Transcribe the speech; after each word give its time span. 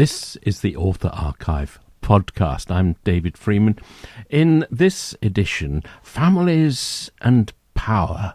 This 0.00 0.36
is 0.36 0.62
the 0.62 0.76
Author 0.76 1.10
Archive 1.12 1.78
podcast. 2.02 2.70
I'm 2.70 2.96
David 3.04 3.36
Freeman. 3.36 3.78
In 4.30 4.66
this 4.70 5.14
edition, 5.20 5.82
families 6.02 7.10
and 7.20 7.52
power. 7.74 8.32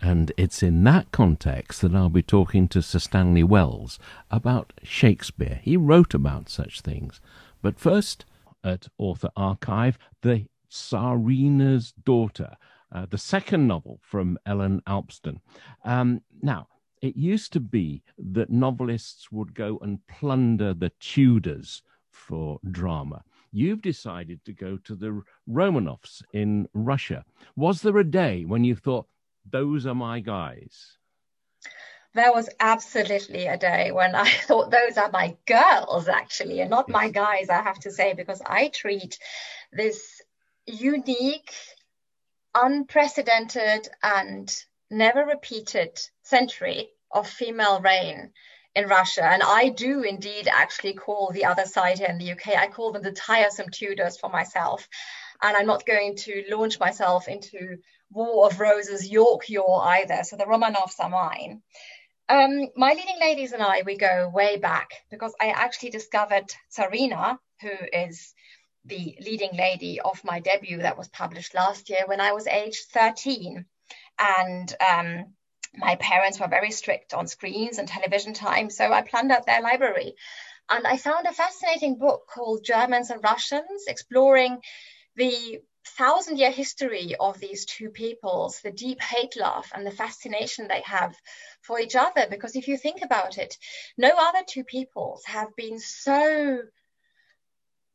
And 0.00 0.32
it's 0.38 0.62
in 0.62 0.82
that 0.84 1.12
context 1.12 1.82
that 1.82 1.94
I'll 1.94 2.08
be 2.08 2.22
talking 2.22 2.68
to 2.68 2.80
Sir 2.80 3.00
Stanley 3.00 3.42
Wells 3.42 3.98
about 4.30 4.72
Shakespeare. 4.82 5.60
He 5.62 5.76
wrote 5.76 6.14
about 6.14 6.48
such 6.48 6.80
things. 6.80 7.20
But 7.60 7.78
first, 7.78 8.24
at 8.64 8.88
Author 8.96 9.28
Archive, 9.36 9.98
The 10.22 10.46
Tsarina's 10.70 11.92
Daughter, 12.02 12.56
uh, 12.90 13.04
the 13.04 13.18
second 13.18 13.66
novel 13.66 14.00
from 14.00 14.38
Ellen 14.46 14.80
Alpsten. 14.86 15.40
Um, 15.84 16.22
now, 16.40 16.68
it 17.04 17.16
used 17.16 17.52
to 17.52 17.60
be 17.60 18.02
that 18.16 18.48
novelists 18.48 19.30
would 19.30 19.54
go 19.54 19.78
and 19.82 19.98
plunder 20.06 20.72
the 20.72 20.90
Tudors 21.00 21.82
for 22.10 22.58
drama. 22.70 23.22
You've 23.52 23.82
decided 23.82 24.42
to 24.46 24.54
go 24.54 24.78
to 24.78 24.94
the 24.94 25.22
Romanovs 25.46 26.22
in 26.32 26.66
Russia. 26.72 27.26
Was 27.56 27.82
there 27.82 27.98
a 27.98 28.04
day 28.04 28.46
when 28.46 28.64
you 28.64 28.74
thought, 28.74 29.06
those 29.50 29.84
are 29.84 29.94
my 29.94 30.20
guys? 30.20 30.96
There 32.14 32.32
was 32.32 32.48
absolutely 32.58 33.48
a 33.48 33.58
day 33.58 33.92
when 33.92 34.14
I 34.14 34.30
thought 34.46 34.70
those 34.70 34.96
are 34.96 35.10
my 35.10 35.36
girls, 35.46 36.08
actually, 36.08 36.62
and 36.62 36.70
not 36.70 36.88
my 36.88 37.10
guys, 37.10 37.50
I 37.50 37.60
have 37.60 37.80
to 37.80 37.90
say, 37.90 38.14
because 38.14 38.40
I 38.46 38.68
treat 38.68 39.18
this 39.70 40.22
unique, 40.64 41.52
unprecedented, 42.54 43.90
and 44.02 44.50
never 44.90 45.26
repeated 45.26 46.00
century 46.24 46.90
of 47.10 47.28
female 47.28 47.80
reign 47.80 48.32
in 48.74 48.88
Russia. 48.88 49.24
And 49.24 49.42
I 49.42 49.68
do 49.68 50.02
indeed 50.02 50.48
actually 50.48 50.94
call 50.94 51.30
the 51.30 51.44
other 51.44 51.64
side 51.64 51.98
here 51.98 52.08
in 52.08 52.18
the 52.18 52.32
UK, 52.32 52.48
I 52.56 52.66
call 52.66 52.92
them 52.92 53.02
the 53.02 53.12
tiresome 53.12 53.70
Tudors 53.70 54.18
for 54.18 54.28
myself. 54.28 54.88
And 55.42 55.56
I'm 55.56 55.66
not 55.66 55.86
going 55.86 56.16
to 56.16 56.44
launch 56.50 56.80
myself 56.80 57.28
into 57.28 57.78
War 58.10 58.46
of 58.46 58.60
Roses, 58.60 59.08
York, 59.08 59.48
York 59.48 59.84
either. 59.86 60.24
So 60.24 60.36
the 60.36 60.44
Romanovs 60.44 60.98
are 60.98 61.10
mine. 61.10 61.62
Um, 62.28 62.68
my 62.76 62.92
leading 62.94 63.20
ladies 63.20 63.52
and 63.52 63.62
I, 63.62 63.82
we 63.84 63.96
go 63.96 64.30
way 64.32 64.56
back 64.56 64.88
because 65.10 65.34
I 65.40 65.48
actually 65.48 65.90
discovered 65.90 66.50
Tsarina, 66.74 67.38
who 67.60 67.70
is 67.92 68.32
the 68.86 69.16
leading 69.20 69.56
lady 69.56 70.00
of 70.00 70.24
my 70.24 70.40
debut 70.40 70.78
that 70.78 70.96
was 70.96 71.08
published 71.08 71.54
last 71.54 71.90
year 71.90 72.04
when 72.06 72.20
I 72.20 72.32
was 72.32 72.46
age 72.46 72.84
13. 72.92 73.66
And 74.18 74.76
um, 74.80 75.26
my 75.76 75.96
parents 75.96 76.38
were 76.38 76.48
very 76.48 76.70
strict 76.70 77.14
on 77.14 77.26
screens 77.26 77.78
and 77.78 77.88
television 77.88 78.34
time, 78.34 78.70
so 78.70 78.92
I 78.92 79.02
plundered 79.02 79.44
their 79.46 79.60
library. 79.60 80.14
And 80.70 80.86
I 80.86 80.96
found 80.96 81.26
a 81.26 81.32
fascinating 81.32 81.98
book 81.98 82.26
called 82.26 82.64
Germans 82.64 83.10
and 83.10 83.22
Russians, 83.22 83.84
exploring 83.86 84.60
the 85.16 85.60
thousand 85.86 86.38
year 86.38 86.50
history 86.50 87.14
of 87.18 87.38
these 87.38 87.66
two 87.66 87.90
peoples, 87.90 88.60
the 88.60 88.70
deep 88.70 89.00
hate 89.00 89.36
love 89.36 89.66
and 89.74 89.86
the 89.86 89.90
fascination 89.90 90.66
they 90.66 90.80
have 90.82 91.14
for 91.60 91.78
each 91.78 91.94
other. 91.94 92.26
Because 92.28 92.56
if 92.56 92.68
you 92.68 92.76
think 92.76 93.02
about 93.02 93.38
it, 93.38 93.56
no 93.98 94.10
other 94.16 94.42
two 94.46 94.64
peoples 94.64 95.24
have 95.26 95.54
been 95.56 95.78
so 95.78 96.62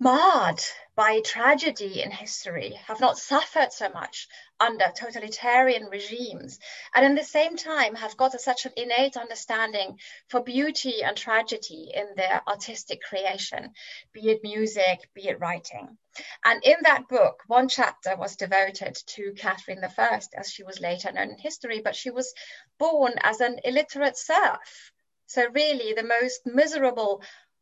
marred 0.02 0.61
by 0.95 1.19
tragedy 1.19 2.02
in 2.02 2.09
history, 2.09 2.72
have 2.88 3.02
not 3.02 3.17
suffered 3.17 3.72
so 3.73 3.89
much 3.89 4.28
under 4.59 4.86
totalitarian 4.95 5.86
regimes, 5.86 6.58
and 6.95 7.05
in 7.05 7.16
the 7.16 7.23
same 7.23 7.58
time 7.58 7.95
have 7.95 8.16
got 8.16 8.33
a, 8.33 8.39
such 8.39 8.66
an 8.66 8.72
innate 8.77 9.17
understanding 9.17 10.00
for 10.30 10.42
beauty 10.42 11.03
and 11.03 11.17
tragedy 11.17 11.92
in 11.94 12.08
their 12.16 12.42
artistic 12.47 13.02
creation, 13.02 13.73
be 14.14 14.30
it 14.30 14.42
music, 14.42 15.09
be 15.14 15.27
it 15.27 15.39
writing. 15.39 15.97
And 16.45 16.64
in 16.64 16.77
that 16.83 17.08
book, 17.09 17.44
one 17.47 17.67
chapter 17.67 18.16
was 18.16 18.38
devoted 18.38 18.95
to 18.95 19.33
Catherine 19.38 19.83
I, 19.97 20.22
as 20.36 20.50
she 20.50 20.64
was 20.64 20.80
later 20.80 21.11
known 21.11 21.32
in 21.32 21.38
history, 21.38 21.82
but 21.82 21.95
she 21.95 22.09
was 22.09 22.33
born 22.77 23.14
as 23.21 23.42
an 23.42 23.59
illiterate 23.65 24.17
serf. 24.17 24.92
So, 25.27 25.45
really, 25.54 25.93
the 25.93 26.04
most 26.04 26.42
miserable 26.45 27.21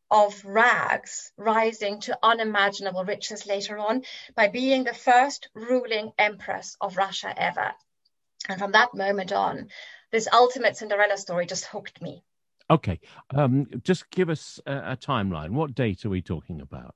of 0.10 0.44
rags 0.46 1.32
rising 1.38 2.00
to 2.02 2.18
unimaginable 2.24 3.04
riches 3.04 3.46
later 3.46 3.78
on 3.78 4.04
by 4.36 4.48
being 4.48 4.84
the 4.84 4.94
first 4.94 5.50
ruling 5.54 6.12
empress 6.18 6.78
of 6.82 6.98
Russia 6.98 7.34
ever. 7.36 7.72
And 8.50 8.60
from 8.60 8.72
that 8.72 8.94
moment 8.94 9.32
on, 9.32 9.70
this 10.12 10.28
ultimate 10.32 10.78
Cinderella 10.78 11.18
story 11.18 11.46
just 11.46 11.66
hooked 11.66 12.02
me. 12.02 12.24
Okay, 12.70 13.00
um, 13.34 13.68
just 13.84 14.10
give 14.10 14.30
us 14.30 14.60
a, 14.66 14.92
a 14.92 14.98
timeline. 14.98 15.52
What 15.52 15.76
date 15.76 16.06
are 16.06 16.10
we 16.10 16.22
talking 16.22 16.62
about? 16.62 16.96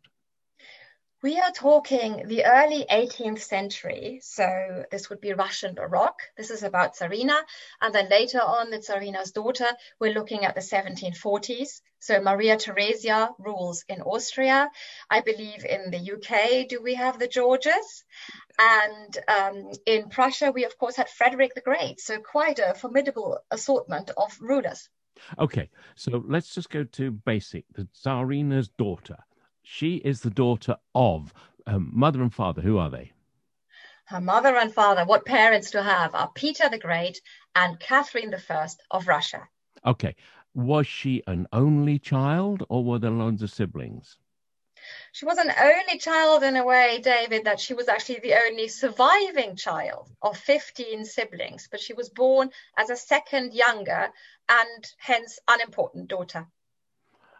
We 1.24 1.40
are 1.40 1.52
talking 1.52 2.28
the 2.28 2.46
early 2.46 2.84
18th 2.90 3.42
century. 3.42 4.22
So 4.24 4.86
this 4.90 5.08
would 5.12 5.22
be 5.22 5.34
Russian 5.34 5.76
Baroque. 5.76 6.24
This 6.36 6.50
is 6.50 6.64
about 6.64 6.96
Tsarina. 6.96 7.40
And 7.80 7.94
then 7.94 8.10
later 8.10 8.42
on, 8.42 8.72
the 8.72 8.80
Tsarina's 8.80 9.32
daughter, 9.32 9.68
we're 10.00 10.16
looking 10.16 10.46
at 10.46 10.56
the 10.56 10.62
1740s. 10.62 11.82
So 12.00 12.20
Maria 12.22 12.58
Theresia 12.58 13.36
rules 13.38 13.86
in 13.88 14.02
Austria. 14.02 14.72
I 15.12 15.22
believe 15.22 15.64
in 15.64 15.92
the 15.92 16.12
UK, 16.14 16.68
do 16.68 16.82
we 16.82 16.96
have 16.96 17.20
the 17.20 17.28
Georges? 17.28 18.04
And 18.58 19.16
um, 19.28 19.72
in 19.86 20.10
Prussia, 20.10 20.52
we 20.52 20.66
of 20.66 20.76
course 20.80 20.96
had 20.96 21.08
Frederick 21.08 21.54
the 21.54 21.62
Great. 21.62 22.00
So 22.00 22.18
quite 22.18 22.58
a 22.58 22.74
formidable 22.74 23.38
assortment 23.52 24.10
of 24.18 24.36
rulers. 24.42 24.90
Okay, 25.38 25.70
so 25.96 26.24
let's 26.28 26.56
just 26.56 26.72
go 26.72 26.84
to 26.84 27.12
basic 27.12 27.66
the 27.74 27.88
Tsarina's 27.94 28.70
daughter. 28.70 29.18
She 29.64 29.98
is 29.98 30.22
the 30.22 30.30
daughter 30.30 30.78
of 30.96 31.34
um, 31.68 31.90
mother 31.94 32.22
and 32.22 32.34
father. 32.34 32.62
Who 32.62 32.78
are 32.78 32.90
they? 32.90 33.12
Her 34.06 34.22
mother 34.22 34.58
and 34.58 34.74
father, 34.74 35.06
what 35.06 35.26
parents 35.26 35.72
to 35.72 35.84
have, 35.84 36.14
are 36.16 36.32
Peter 36.34 36.68
the 36.68 36.78
Great 36.78 37.22
and 37.56 37.80
Catherine 37.80 38.34
I 38.34 38.68
of 38.90 39.08
Russia. 39.08 39.48
Okay. 39.86 40.16
Was 40.54 40.86
she 40.86 41.24
an 41.28 41.48
only 41.54 41.98
child 41.98 42.64
or 42.68 42.84
were 42.84 43.00
there 43.00 43.12
loads 43.12 43.42
of 43.42 43.52
siblings? 43.52 44.18
She 45.14 45.26
was 45.26 45.38
an 45.38 45.52
only 45.58 45.98
child 46.00 46.44
in 46.44 46.58
a 46.58 46.66
way, 46.66 47.00
David, 47.00 47.46
that 47.46 47.60
she 47.60 47.74
was 47.74 47.88
actually 47.88 48.20
the 48.20 48.34
only 48.34 48.68
surviving 48.68 49.56
child 49.56 50.10
of 50.22 50.38
15 50.38 51.06
siblings, 51.06 51.68
but 51.70 51.80
she 51.80 51.94
was 51.94 52.10
born 52.10 52.52
as 52.78 52.90
a 52.90 52.98
second 52.98 53.54
younger 53.54 54.12
and 54.50 54.94
hence 54.98 55.40
unimportant 55.48 56.08
daughter. 56.08 56.48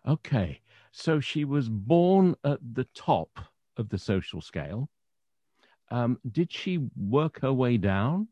Okay. 0.08 0.62
So 0.92 1.20
she 1.20 1.46
was 1.46 1.70
born 1.70 2.36
at 2.44 2.60
the 2.62 2.86
top 2.94 3.40
of 3.78 3.90
the 3.90 3.98
social 3.98 4.42
scale. 4.42 4.90
Um, 5.90 6.20
did 6.30 6.52
she 6.52 6.80
work 6.96 7.42
her 7.42 7.54
way 7.54 7.78
down? 7.78 8.28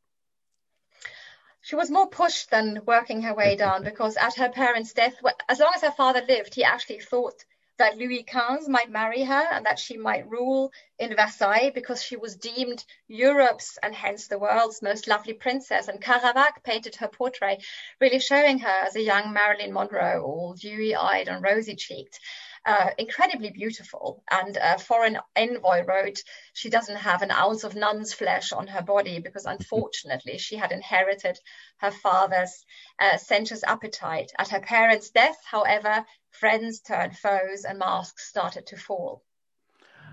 She 1.62 1.76
was 1.76 1.92
more 1.92 2.08
pushed 2.08 2.50
than 2.50 2.82
working 2.86 3.22
her 3.22 3.34
way 3.34 3.56
down 3.56 3.84
because 3.84 4.18
at 4.18 4.36
her 4.36 4.50
parents' 4.50 4.94
death, 4.94 5.16
as 5.48 5.60
long 5.60 5.72
as 5.76 5.82
her 5.82 5.92
father 5.92 6.22
lived, 6.28 6.56
he 6.56 6.64
actually 6.64 7.00
thought 7.00 7.44
that 7.78 7.98
Louis 7.98 8.26
XV 8.30 8.68
might 8.68 8.90
marry 8.90 9.24
her 9.24 9.48
and 9.52 9.66
that 9.66 9.80
she 9.80 9.96
might 9.98 10.30
rule 10.30 10.72
in 10.98 11.16
Versailles 11.16 11.72
because 11.74 12.04
she 12.04 12.18
was 12.18 12.36
deemed 12.36 12.84
Europe's 13.08 13.78
and 13.82 13.96
hence 13.96 14.28
the 14.28 14.40
world's 14.40 14.82
most 14.82 15.08
lovely 15.08 15.34
princess. 15.34 15.88
And 15.88 16.02
Caravaque 16.02 16.64
painted 16.64 16.96
her 16.98 17.08
portrait, 17.08 17.64
really 18.02 18.20
showing 18.20 18.60
her 18.60 18.68
as 18.86 18.96
a 18.96 19.02
young 19.02 19.32
Marilyn 19.34 19.74
Monroe, 19.74 20.24
all 20.24 20.54
dewy 20.54 20.94
eyed 20.94 21.30
and 21.30 21.42
rosy 21.42 21.76
cheeked 21.76 22.20
uh, 22.66 22.90
incredibly 22.98 23.50
beautiful. 23.52 24.24
And 24.30 24.58
a 24.58 24.78
foreign 24.78 25.18
envoy 25.36 25.84
wrote, 25.86 26.22
she 26.54 26.70
doesn't 26.70 26.98
have 26.98 27.22
an 27.22 27.32
ounce 27.32 27.64
of 27.64 27.76
nun's 27.76 28.14
flesh 28.14 28.52
on 28.52 28.68
her 28.68 28.82
body 28.82 29.20
because 29.20 29.46
unfortunately 29.48 30.38
she 30.38 30.56
had 30.56 30.72
inherited 30.72 31.40
her 31.78 31.92
father's 31.92 32.66
uh, 33.00 33.18
sensuous 33.18 33.64
appetite. 33.64 34.32
At 34.38 34.50
her 34.50 34.62
parents' 34.62 35.10
death, 35.10 35.38
however, 35.46 36.06
friends 36.32 36.82
turned 36.82 37.18
foes 37.18 37.66
and 37.66 37.80
masks 37.80 38.28
started 38.28 38.68
to 38.68 38.78
fall. 38.78 39.24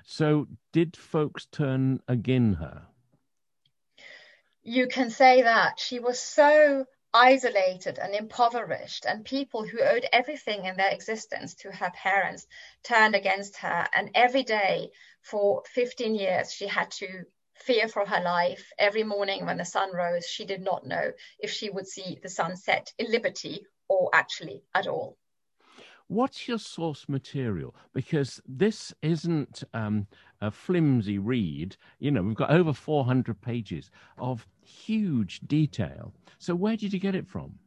So, 0.04 0.46
did 0.72 0.96
folks 0.96 1.46
turn 1.46 2.00
again 2.06 2.54
her? 2.54 2.87
You 4.62 4.88
can 4.88 5.10
say 5.10 5.43
that. 5.43 5.81
She 5.81 5.98
was 5.98 6.20
so 6.20 6.87
isolated 7.16 7.98
and 7.98 8.14
impoverished, 8.14 9.06
and 9.06 9.24
people 9.24 9.66
who 9.66 9.80
owed 9.80 10.06
everything 10.12 10.66
in 10.66 10.76
their 10.76 10.90
existence 10.90 11.54
to 11.54 11.72
her 11.72 11.90
parents 11.90 12.46
turned 12.82 13.14
against 13.14 13.56
her. 13.56 13.86
And 13.94 14.10
every 14.14 14.42
day 14.42 14.90
for 15.22 15.62
15 15.72 16.14
years, 16.14 16.52
she 16.52 16.66
had 16.66 16.90
to 16.92 17.24
fear 17.54 17.88
for 17.88 18.04
her 18.04 18.20
life. 18.20 18.70
Every 18.78 19.02
morning 19.02 19.46
when 19.46 19.56
the 19.56 19.64
sun 19.64 19.94
rose, 19.94 20.26
she 20.26 20.44
did 20.44 20.60
not 20.60 20.86
know 20.86 21.12
if 21.38 21.50
she 21.50 21.70
would 21.70 21.88
see 21.88 22.18
the 22.22 22.28
sun 22.28 22.54
set 22.54 22.92
in 22.98 23.10
liberty 23.10 23.66
or 23.88 24.10
actually 24.12 24.62
at 24.74 24.86
all. 24.86 25.16
What's 26.08 26.46
your 26.46 26.58
source 26.58 27.08
material? 27.08 27.74
Because 27.92 28.40
this 28.46 28.94
isn't 29.02 29.64
um, 29.72 30.06
a 30.40 30.50
flimsy 30.50 31.18
read. 31.18 31.76
You 31.98 32.10
know, 32.10 32.22
we've 32.22 32.36
got 32.36 32.50
over 32.50 32.72
400 32.72 33.40
pages 33.40 33.90
of 34.18 34.46
huge 34.62 35.40
detail. 35.40 36.12
So, 36.38 36.54
where 36.54 36.76
did 36.76 36.92
you 36.92 37.00
get 37.00 37.14
it 37.14 37.26
from? 37.26 37.58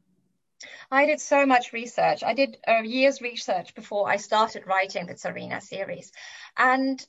I 0.91 1.05
did 1.05 1.21
so 1.21 1.45
much 1.45 1.71
research. 1.71 2.23
I 2.23 2.33
did 2.33 2.57
a 2.67 2.83
year's 2.83 3.21
research 3.21 3.73
before 3.75 4.09
I 4.09 4.17
started 4.17 4.67
writing 4.67 5.05
the 5.05 5.13
Tsarina 5.13 5.61
series. 5.61 6.11
And 6.57 7.05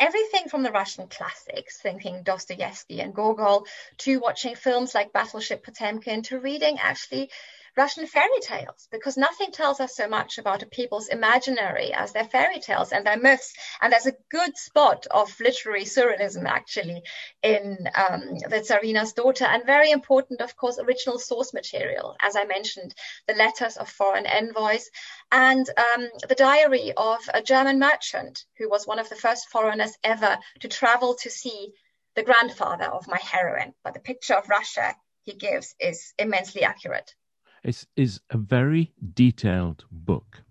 everything 0.00 0.48
from 0.48 0.62
the 0.62 0.72
Russian 0.72 1.08
classics, 1.08 1.80
thinking 1.80 2.22
Dostoevsky 2.22 3.00
and 3.00 3.14
Gogol, 3.14 3.66
to 3.98 4.20
watching 4.20 4.54
films 4.54 4.94
like 4.94 5.12
Battleship 5.12 5.64
Potemkin, 5.64 6.22
to 6.24 6.40
reading 6.40 6.78
actually 6.78 7.30
Russian 7.78 8.08
fairy 8.08 8.40
tales 8.40 8.88
because 8.90 9.16
nothing 9.16 9.52
tells 9.52 9.78
us 9.78 9.94
so 9.94 10.08
much 10.08 10.38
about 10.38 10.64
a 10.64 10.66
people's 10.66 11.06
imaginary 11.06 11.92
as 11.92 12.12
their 12.12 12.24
fairy 12.24 12.58
tales 12.58 12.90
and 12.90 13.06
their 13.06 13.16
myths. 13.16 13.54
And 13.80 13.92
there's 13.92 14.06
a 14.06 14.16
good 14.32 14.56
spot 14.56 15.06
of 15.12 15.38
literary 15.38 15.84
surrealism 15.84 16.44
actually 16.44 17.04
in 17.40 17.88
um, 17.94 18.34
the 18.50 18.62
Tsarina's 18.62 19.12
daughter, 19.12 19.44
and 19.44 19.64
very 19.64 19.92
important, 19.92 20.40
of 20.40 20.56
course, 20.56 20.80
original 20.80 21.20
source 21.20 21.54
material. 21.54 22.16
As 22.20 22.34
I 22.34 22.46
mentioned, 22.46 22.96
the 23.28 23.34
letters 23.34 23.76
of 23.76 23.88
foreign 23.88 24.26
envoys 24.26 24.90
and 25.30 25.64
um, 25.78 26.08
the 26.28 26.34
diary 26.34 26.92
of 26.96 27.20
a 27.32 27.40
German 27.42 27.78
merchant 27.78 28.44
who 28.58 28.68
was 28.68 28.88
one 28.88 28.98
of 28.98 29.08
the 29.08 29.14
first 29.14 29.50
foreigners 29.50 29.96
ever 30.02 30.36
to 30.60 30.68
travel 30.68 31.14
to 31.22 31.30
see 31.30 31.72
the 32.16 32.24
grandfather 32.24 32.86
of 32.86 33.06
my 33.06 33.20
heroine. 33.22 33.72
But 33.84 33.94
the 33.94 34.00
picture 34.00 34.34
of 34.34 34.48
Russia 34.48 34.96
he 35.22 35.34
gives 35.34 35.76
is 35.78 36.12
immensely 36.18 36.64
accurate. 36.64 37.14
It 37.64 37.86
is 37.96 38.20
a 38.30 38.38
very 38.38 38.92
detailed 39.14 39.84
book. 39.90 40.42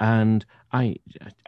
And 0.00 0.44
I, 0.72 0.96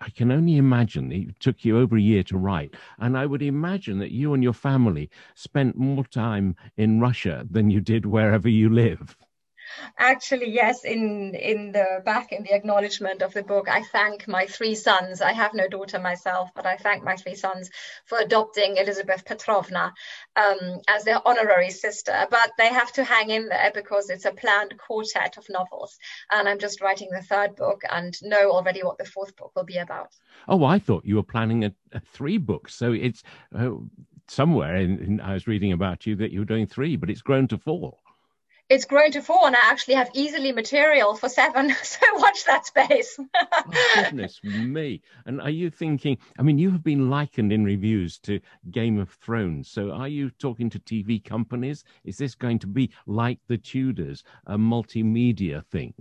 I 0.01 0.11
can 0.11 0.31
only 0.31 0.57
imagine 0.57 1.11
it 1.11 1.41
took 1.41 1.65
you 1.65 1.79
over 1.79 1.97
a 1.97 2.01
year 2.01 2.23
to 2.25 2.39
write. 2.39 2.75
And 2.99 3.19
I 3.19 3.27
would 3.27 3.43
imagine 3.43 3.99
that 3.99 4.13
you 4.13 4.35
and 4.35 4.43
your 4.43 4.53
family 4.53 5.11
spent 5.35 5.77
more 5.77 6.05
time 6.05 6.55
in 6.77 7.01
Russia 7.01 7.45
than 7.51 7.71
you 7.71 7.81
did 7.81 8.07
wherever 8.07 8.49
you 8.49 8.69
live. 8.69 9.17
Actually, 9.99 10.51
yes, 10.51 10.85
in 10.85 11.35
in 11.35 11.73
the 11.73 12.03
back 12.05 12.33
in 12.33 12.43
the 12.43 12.55
acknowledgement 12.55 13.23
of 13.23 13.33
the 13.33 13.43
book, 13.43 13.69
I 13.69 13.83
thank 13.83 14.29
my 14.29 14.47
three 14.47 14.75
sons. 14.75 15.21
I 15.21 15.33
have 15.33 15.55
no 15.55 15.69
daughter 15.69 15.99
myself, 15.99 16.51
but 16.55 16.67
I 16.67 16.77
thank 16.77 17.03
my 17.03 17.17
three 17.17 17.35
sons 17.35 17.71
for 18.05 18.19
adopting 18.19 18.77
Elizabeth 18.77 19.25
Petrovna 19.25 19.93
um, 20.37 20.81
as 20.89 21.05
their 21.05 21.27
honorary 21.27 21.71
sister. 21.71 22.27
But 22.31 22.53
they 22.59 22.69
have 22.69 22.93
to 22.93 23.05
hang 23.05 23.31
in 23.31 23.49
there 23.49 23.71
because 23.75 24.11
it's 24.11 24.25
a 24.25 24.33
planned 24.33 24.77
quartet 24.79 25.37
of 25.37 25.47
novels, 25.51 25.99
and 26.31 26.49
I'm 26.49 26.59
just 26.59 26.81
writing 26.81 27.09
the 27.11 27.23
third 27.23 27.57
book 27.57 27.83
and 27.91 28.17
know 28.23 28.51
already 28.51 28.83
what 28.83 28.99
the 28.99 29.05
fourth 29.05 29.37
book 29.37 29.53
will 29.57 29.65
be 29.65 29.79
about. 29.79 30.13
Oh, 30.49 30.65
I 30.65 30.79
thought 30.79 31.05
you 31.05 31.17
were 31.17 31.23
planning 31.23 31.65
a, 31.65 31.73
a 31.93 32.01
three 32.01 32.39
books, 32.39 32.75
so 32.75 32.93
it's. 32.93 33.23
Uh, 33.57 33.71
somewhere 34.29 34.75
in, 34.75 34.99
in, 34.99 35.21
I 35.21 35.35
was 35.35 35.47
reading 35.47 35.73
about 35.73 36.05
you 36.05 36.17
that 36.17 36.33
you 36.33 36.41
were 36.41 36.47
doing 36.47 36.67
three, 36.67 36.97
but 36.97 37.11
it's 37.11 37.23
grown 37.23 37.47
to 37.47 37.59
four 37.59 37.97
it's 38.69 38.85
grown 38.85 39.13
to 39.13 39.23
four 39.23 39.47
and 39.47 39.55
I 39.55 39.61
actually 39.63 39.95
have 39.95 40.11
easily 40.13 40.53
material 40.53 41.15
for 41.15 41.29
seven. 41.29 41.75
So 41.87 42.01
watch 42.17 42.45
that 42.47 42.67
space. 42.67 43.19
oh, 43.35 43.63
goodness 43.95 44.41
me. 44.43 45.01
And 45.25 45.41
are 45.41 45.51
you 45.51 45.71
thinking, 45.71 46.19
I 46.39 46.43
mean, 46.43 46.59
you 46.59 46.71
have 46.71 46.83
been 46.83 47.09
likened 47.09 47.53
in 47.53 47.65
reviews 47.65 48.19
to 48.21 48.41
Game 48.71 48.99
of 48.99 49.11
Thrones. 49.11 49.71
So 49.71 49.93
are 49.93 50.09
you 50.09 50.31
talking 50.31 50.69
to 50.71 50.81
TV 50.81 51.25
companies? 51.25 51.85
Is 52.05 52.17
this 52.17 52.35
going 52.35 52.59
to 52.61 52.67
be 52.67 52.91
like 53.07 53.39
the 53.47 53.57
Tudors, 53.57 54.25
a 54.47 54.59
multimedia 54.59 55.65
thing? 55.67 55.95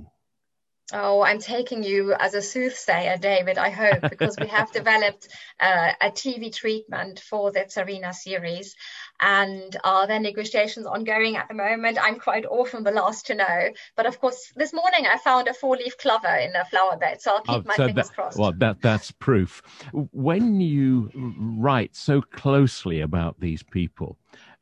Oh, 0.93 1.23
I'm 1.23 1.39
taking 1.39 1.83
you 1.83 2.13
as 2.13 2.35
a 2.35 2.41
soothsayer, 2.41 3.17
David, 3.17 3.57
I 3.57 3.69
hope, 3.69 4.01
because 4.07 4.37
we 4.39 4.47
have 4.47 4.71
developed 4.73 5.27
uh, 5.59 5.93
a 5.99 6.11
TV 6.11 6.53
treatment 6.53 7.19
for 7.19 7.51
the 7.51 7.61
Tsarina 7.61 8.13
series 8.13 8.75
and 9.21 9.75
are 9.83 10.07
there 10.07 10.19
negotiations 10.19 10.85
ongoing 10.85 11.37
at 11.37 11.47
the 11.47 11.53
moment? 11.53 11.97
I'm 12.01 12.19
quite 12.19 12.45
often 12.45 12.83
the 12.83 12.91
last 12.91 13.27
to 13.27 13.35
know. 13.35 13.69
But 13.95 14.05
of 14.05 14.19
course, 14.19 14.51
this 14.55 14.73
morning 14.73 15.05
I 15.07 15.17
found 15.17 15.47
a 15.47 15.53
four 15.53 15.77
leaf 15.77 15.97
clover 15.97 16.35
in 16.35 16.55
a 16.55 16.65
flower 16.65 16.97
bed, 16.97 17.21
so 17.21 17.31
I'll 17.31 17.41
keep 17.41 17.55
oh, 17.55 17.63
my 17.65 17.75
so 17.75 17.87
fingers 17.87 18.09
that, 18.09 18.15
crossed. 18.15 18.37
Well, 18.37 18.53
that, 18.57 18.81
that's 18.81 19.11
proof. 19.11 19.61
When 19.93 20.59
you 20.59 21.11
write 21.15 21.95
so 21.95 22.21
closely 22.21 23.01
about 23.01 23.39
these 23.39 23.63
people, 23.63 24.17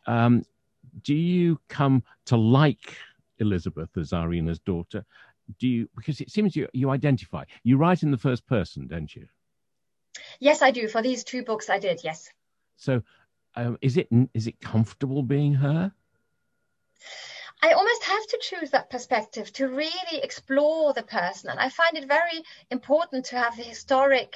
um, 0.05 0.43
do 1.01 1.15
you 1.15 1.59
come 1.69 2.03
to 2.25 2.37
like 2.37 2.95
Elizabeth 3.39 3.89
as 3.97 4.11
Tsarina's 4.11 4.59
daughter? 4.59 5.03
Do 5.59 5.67
you 5.67 5.89
because 5.95 6.21
it 6.21 6.31
seems 6.31 6.55
you 6.55 6.67
you 6.73 6.89
identify. 6.89 7.43
You 7.63 7.77
write 7.77 8.03
in 8.03 8.11
the 8.11 8.17
first 8.17 8.45
person 8.45 8.87
don't 8.87 9.13
you? 9.15 9.27
Yes 10.39 10.61
i 10.61 10.71
do. 10.71 10.87
For 10.87 11.01
these 11.01 11.23
two 11.23 11.43
books 11.43 11.69
i 11.69 11.79
did 11.79 12.03
yes. 12.03 12.29
So 12.77 13.01
um, 13.55 13.77
is 13.81 13.97
it 13.97 14.07
is 14.33 14.47
it 14.47 14.59
comfortable 14.59 15.23
being 15.23 15.53
her? 15.53 15.93
I 17.61 17.71
almost 17.71 18.03
have 18.03 18.27
to 18.27 18.39
choose 18.41 18.71
that 18.71 18.89
perspective 18.89 19.53
to 19.53 19.69
really 19.69 20.19
explore 20.21 20.93
the 20.93 21.03
person. 21.03 21.49
And 21.49 21.59
I 21.59 21.69
find 21.69 21.95
it 21.97 22.07
very 22.07 22.43
important 22.69 23.25
to 23.27 23.37
have 23.37 23.55
the 23.55 23.63
historic 23.63 24.35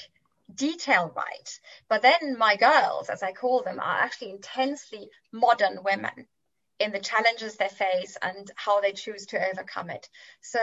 detail 0.54 1.12
right. 1.16 1.60
But 1.90 2.02
then 2.02 2.38
my 2.38 2.56
girls, 2.56 3.10
as 3.10 3.24
I 3.24 3.34
call 3.34 3.64
them, 3.64 3.80
are 3.80 4.00
actually 4.00 4.32
intensely 4.32 5.10
modern 5.34 5.84
women 5.84 6.28
in 6.80 6.92
the 6.92 7.00
challenges 7.00 7.56
they 7.56 7.70
face 7.70 8.18
and 8.22 8.50
how 8.56 8.82
they 8.82 8.92
choose 8.92 9.26
to 9.28 9.50
overcome 9.50 9.90
it. 9.90 10.10
So 10.42 10.60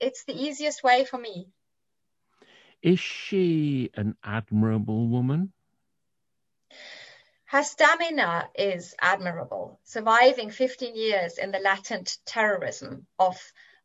it's 0.00 0.24
the 0.24 0.34
easiest 0.34 0.82
way 0.82 1.04
for 1.04 1.18
me. 1.18 1.48
Is 2.82 3.00
she 3.00 3.90
an 3.94 4.16
admirable 4.22 5.08
woman? 5.08 5.52
Her 7.46 7.62
stamina 7.62 8.50
is 8.56 8.94
admirable, 9.00 9.78
surviving 9.84 10.50
15 10.50 10.96
years 10.96 11.38
in 11.38 11.52
the 11.52 11.60
latent 11.60 12.18
terrorism 12.26 13.06
of 13.18 13.40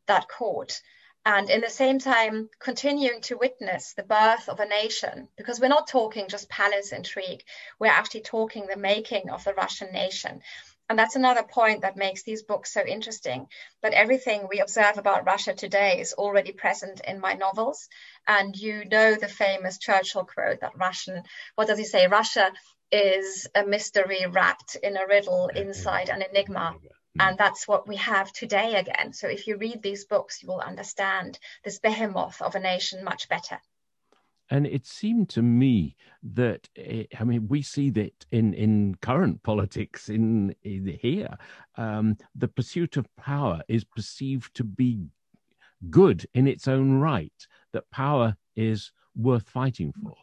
that 0.06 0.28
court. 0.28 0.80
And 1.24 1.48
in 1.48 1.60
the 1.60 1.70
same 1.70 2.00
time, 2.00 2.50
continuing 2.58 3.20
to 3.22 3.38
witness 3.38 3.92
the 3.92 4.02
birth 4.02 4.48
of 4.48 4.58
a 4.58 4.66
nation, 4.66 5.28
because 5.36 5.60
we're 5.60 5.68
not 5.68 5.86
talking 5.86 6.26
just 6.26 6.48
palace 6.48 6.90
intrigue, 6.90 7.44
we're 7.78 7.86
actually 7.86 8.22
talking 8.22 8.66
the 8.66 8.76
making 8.76 9.30
of 9.30 9.44
the 9.44 9.54
Russian 9.54 9.92
nation. 9.92 10.42
And 10.88 10.98
that's 10.98 11.16
another 11.16 11.42
point 11.42 11.82
that 11.82 11.96
makes 11.96 12.22
these 12.22 12.42
books 12.42 12.72
so 12.72 12.84
interesting. 12.84 13.46
That 13.82 13.94
everything 13.94 14.46
we 14.48 14.60
observe 14.60 14.98
about 14.98 15.26
Russia 15.26 15.54
today 15.54 16.00
is 16.00 16.12
already 16.12 16.52
present 16.52 17.00
in 17.06 17.20
my 17.20 17.34
novels. 17.34 17.88
And 18.26 18.54
you 18.54 18.84
know 18.84 19.14
the 19.14 19.28
famous 19.28 19.78
Churchill 19.78 20.24
quote 20.24 20.60
that 20.60 20.76
Russian, 20.76 21.22
what 21.54 21.68
does 21.68 21.78
he 21.78 21.84
say? 21.84 22.06
Russia 22.06 22.52
is 22.90 23.48
a 23.54 23.64
mystery 23.64 24.26
wrapped 24.26 24.76
in 24.76 24.96
a 24.96 25.06
riddle 25.06 25.48
inside 25.48 26.10
an 26.10 26.22
enigma. 26.22 26.74
Mm. 27.18 27.28
And 27.28 27.38
that's 27.38 27.66
what 27.66 27.88
we 27.88 27.96
have 27.96 28.32
today 28.32 28.74
again. 28.74 29.12
So 29.12 29.28
if 29.28 29.46
you 29.46 29.56
read 29.56 29.82
these 29.82 30.04
books, 30.04 30.42
you 30.42 30.48
will 30.48 30.60
understand 30.60 31.38
this 31.64 31.78
behemoth 31.78 32.42
of 32.42 32.54
a 32.54 32.60
nation 32.60 33.04
much 33.04 33.28
better. 33.28 33.58
And 34.52 34.66
it 34.66 34.86
seemed 34.86 35.30
to 35.30 35.40
me 35.40 35.96
that, 36.34 36.68
it, 36.74 37.08
eh, 37.10 37.16
I 37.18 37.24
mean, 37.24 37.48
we 37.48 37.62
see 37.62 37.88
that 37.88 38.26
in, 38.32 38.52
in 38.52 38.96
current 39.00 39.42
politics 39.42 40.10
in, 40.10 40.54
in 40.62 40.98
here, 41.00 41.38
um, 41.78 42.18
the 42.34 42.48
pursuit 42.48 42.98
of 42.98 43.06
power 43.16 43.62
is 43.66 43.82
perceived 43.82 44.54
to 44.56 44.64
be 44.64 45.08
good 45.88 46.26
in 46.34 46.46
its 46.46 46.68
own 46.68 47.00
right, 47.00 47.32
that 47.72 47.90
power 47.90 48.36
is 48.54 48.92
worth 49.16 49.48
fighting 49.48 49.90
for. 50.02 50.16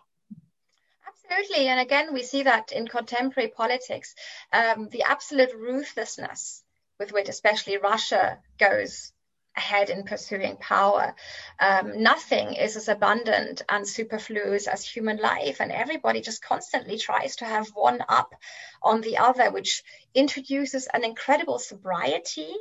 Absolutely. 1.07 1.67
And 1.67 1.79
again, 1.79 2.13
we 2.13 2.21
see 2.21 2.43
that 2.43 2.71
in 2.71 2.87
contemporary 2.87 3.49
politics, 3.49 4.13
um, 4.53 4.89
the 4.89 5.01
absolute 5.01 5.55
ruthlessness 5.57 6.63
with 6.99 7.11
which 7.11 7.29
especially 7.29 7.77
Russia 7.77 8.37
goes 8.59 9.11
ahead 9.55 9.89
in 9.89 10.03
pursuing 10.03 10.57
power. 10.57 11.15
Um, 11.59 12.01
nothing 12.01 12.53
is 12.53 12.75
as 12.75 12.87
abundant 12.87 13.61
and 13.69 13.87
superfluous 13.87 14.67
as 14.67 14.85
human 14.85 15.17
life, 15.17 15.59
and 15.59 15.71
everybody 15.71 16.21
just 16.21 16.41
constantly 16.41 16.97
tries 16.97 17.35
to 17.37 17.45
have 17.45 17.67
one 17.69 18.03
up 18.07 18.33
on 18.81 19.01
the 19.01 19.17
other, 19.17 19.51
which 19.51 19.83
introduces 20.13 20.87
an 20.87 21.03
incredible 21.03 21.59
sobriety 21.59 22.53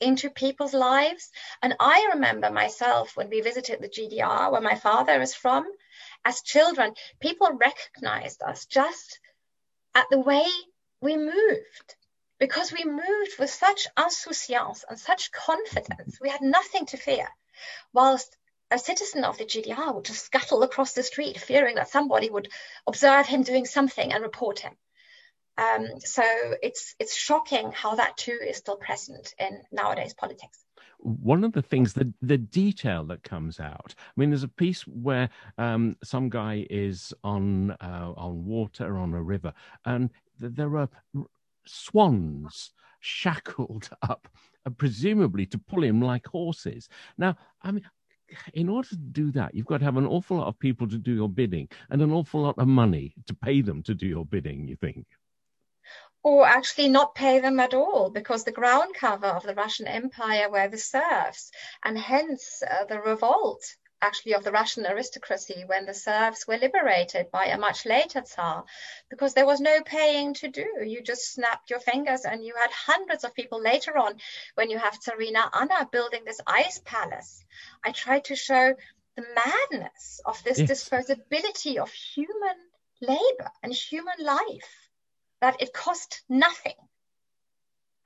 into 0.00 0.30
people's 0.30 0.74
lives. 0.74 1.30
And 1.62 1.74
I 1.80 2.10
remember 2.14 2.50
myself 2.50 3.16
when 3.16 3.30
we 3.30 3.40
visited 3.40 3.80
the 3.80 3.88
GDR, 3.88 4.52
where 4.52 4.60
my 4.60 4.74
father 4.74 5.20
is 5.20 5.34
from, 5.34 5.64
as 6.24 6.42
children, 6.42 6.94
people 7.20 7.50
recognized 7.52 8.42
us 8.42 8.66
just 8.66 9.20
at 9.94 10.06
the 10.10 10.20
way 10.20 10.46
we 11.00 11.16
moved 11.16 11.96
because 12.44 12.70
we 12.70 12.84
moved 12.84 13.38
with 13.38 13.48
such 13.48 13.86
insouciance 13.98 14.84
and 14.86 14.98
such 14.98 15.32
confidence. 15.32 16.18
We 16.20 16.28
had 16.28 16.42
nothing 16.42 16.84
to 16.86 16.98
fear. 16.98 17.26
Whilst 17.94 18.36
a 18.70 18.78
citizen 18.78 19.24
of 19.24 19.38
the 19.38 19.46
GDR 19.46 19.94
would 19.94 20.04
just 20.04 20.26
scuttle 20.26 20.62
across 20.62 20.92
the 20.92 21.02
street, 21.02 21.40
fearing 21.40 21.76
that 21.76 21.88
somebody 21.88 22.28
would 22.28 22.50
observe 22.86 23.26
him 23.26 23.44
doing 23.44 23.64
something 23.64 24.12
and 24.12 24.22
report 24.22 24.58
him. 24.58 24.74
Um, 25.56 25.86
so 26.00 26.22
it's 26.62 26.94
it's 26.98 27.16
shocking 27.16 27.72
how 27.72 27.94
that 27.94 28.18
too 28.18 28.38
is 28.46 28.58
still 28.58 28.76
present 28.76 29.34
in 29.38 29.62
nowadays 29.72 30.12
politics. 30.12 30.58
One 30.98 31.44
of 31.44 31.52
the 31.54 31.62
things, 31.62 31.94
the 31.94 32.12
the 32.20 32.36
detail 32.36 33.04
that 33.04 33.22
comes 33.22 33.58
out. 33.58 33.94
I 33.98 34.12
mean, 34.16 34.28
there's 34.28 34.42
a 34.42 34.48
piece 34.48 34.82
where 34.82 35.30
um, 35.56 35.96
some 36.04 36.28
guy 36.28 36.66
is 36.68 37.14
on 37.22 37.70
uh, 37.70 38.12
on 38.16 38.44
water 38.44 38.98
on 38.98 39.14
a 39.14 39.22
river, 39.22 39.54
and 39.86 40.10
there 40.38 40.76
are 40.76 40.90
swans 41.66 42.72
shackled 43.00 43.90
up 44.02 44.28
uh, 44.66 44.70
presumably 44.70 45.46
to 45.46 45.58
pull 45.58 45.84
him 45.84 46.00
like 46.00 46.26
horses. 46.26 46.88
Now, 47.18 47.36
I 47.62 47.70
mean, 47.70 47.84
in 48.54 48.68
order 48.68 48.88
to 48.88 48.96
do 48.96 49.30
that, 49.32 49.54
you've 49.54 49.66
got 49.66 49.78
to 49.78 49.84
have 49.84 49.96
an 49.96 50.06
awful 50.06 50.38
lot 50.38 50.48
of 50.48 50.58
people 50.58 50.88
to 50.88 50.98
do 50.98 51.12
your 51.12 51.28
bidding 51.28 51.68
and 51.90 52.00
an 52.00 52.12
awful 52.12 52.42
lot 52.42 52.58
of 52.58 52.66
money 52.66 53.14
to 53.26 53.34
pay 53.34 53.60
them 53.60 53.82
to 53.82 53.94
do 53.94 54.06
your 54.06 54.24
bidding, 54.24 54.66
you 54.66 54.76
think? 54.76 55.06
Or 56.22 56.46
actually 56.46 56.88
not 56.88 57.14
pay 57.14 57.40
them 57.40 57.60
at 57.60 57.74
all, 57.74 58.08
because 58.08 58.44
the 58.44 58.52
ground 58.52 58.94
cover 58.94 59.26
of 59.26 59.42
the 59.42 59.54
Russian 59.54 59.86
Empire 59.86 60.50
were 60.50 60.68
the 60.68 60.78
serfs, 60.78 61.50
and 61.84 61.98
hence 61.98 62.62
uh, 62.62 62.86
the 62.86 62.98
revolt 62.98 63.62
actually 64.00 64.34
of 64.34 64.44
the 64.44 64.52
Russian 64.52 64.84
aristocracy 64.86 65.64
when 65.66 65.86
the 65.86 65.94
serfs 65.94 66.46
were 66.46 66.58
liberated 66.58 67.30
by 67.30 67.46
a 67.46 67.58
much 67.58 67.86
later 67.86 68.20
Tsar, 68.20 68.64
because 69.08 69.34
there 69.34 69.46
was 69.46 69.60
no 69.60 69.80
paying 69.82 70.34
to 70.34 70.48
do. 70.48 70.66
You 70.84 71.02
just 71.02 71.32
snapped 71.32 71.70
your 71.70 71.80
fingers, 71.80 72.24
and 72.24 72.44
you 72.44 72.54
had 72.54 72.70
hundreds 72.70 73.24
of 73.24 73.34
people 73.34 73.60
later 73.60 73.96
on 73.96 74.20
when 74.54 74.70
you 74.70 74.78
have 74.78 75.00
Tsarina 75.00 75.48
Anna 75.52 75.88
building 75.90 76.24
this 76.24 76.40
ice 76.46 76.80
palace. 76.84 77.44
I 77.84 77.92
tried 77.92 78.24
to 78.24 78.36
show 78.36 78.74
the 79.16 79.24
madness 79.34 80.20
of 80.26 80.42
this 80.44 80.58
yes. 80.58 80.70
disposability 80.70 81.78
of 81.78 81.90
human 81.92 82.56
labor 83.00 83.50
and 83.62 83.72
human 83.72 84.18
life, 84.20 84.90
that 85.40 85.60
it 85.62 85.72
cost 85.72 86.22
nothing 86.28 86.76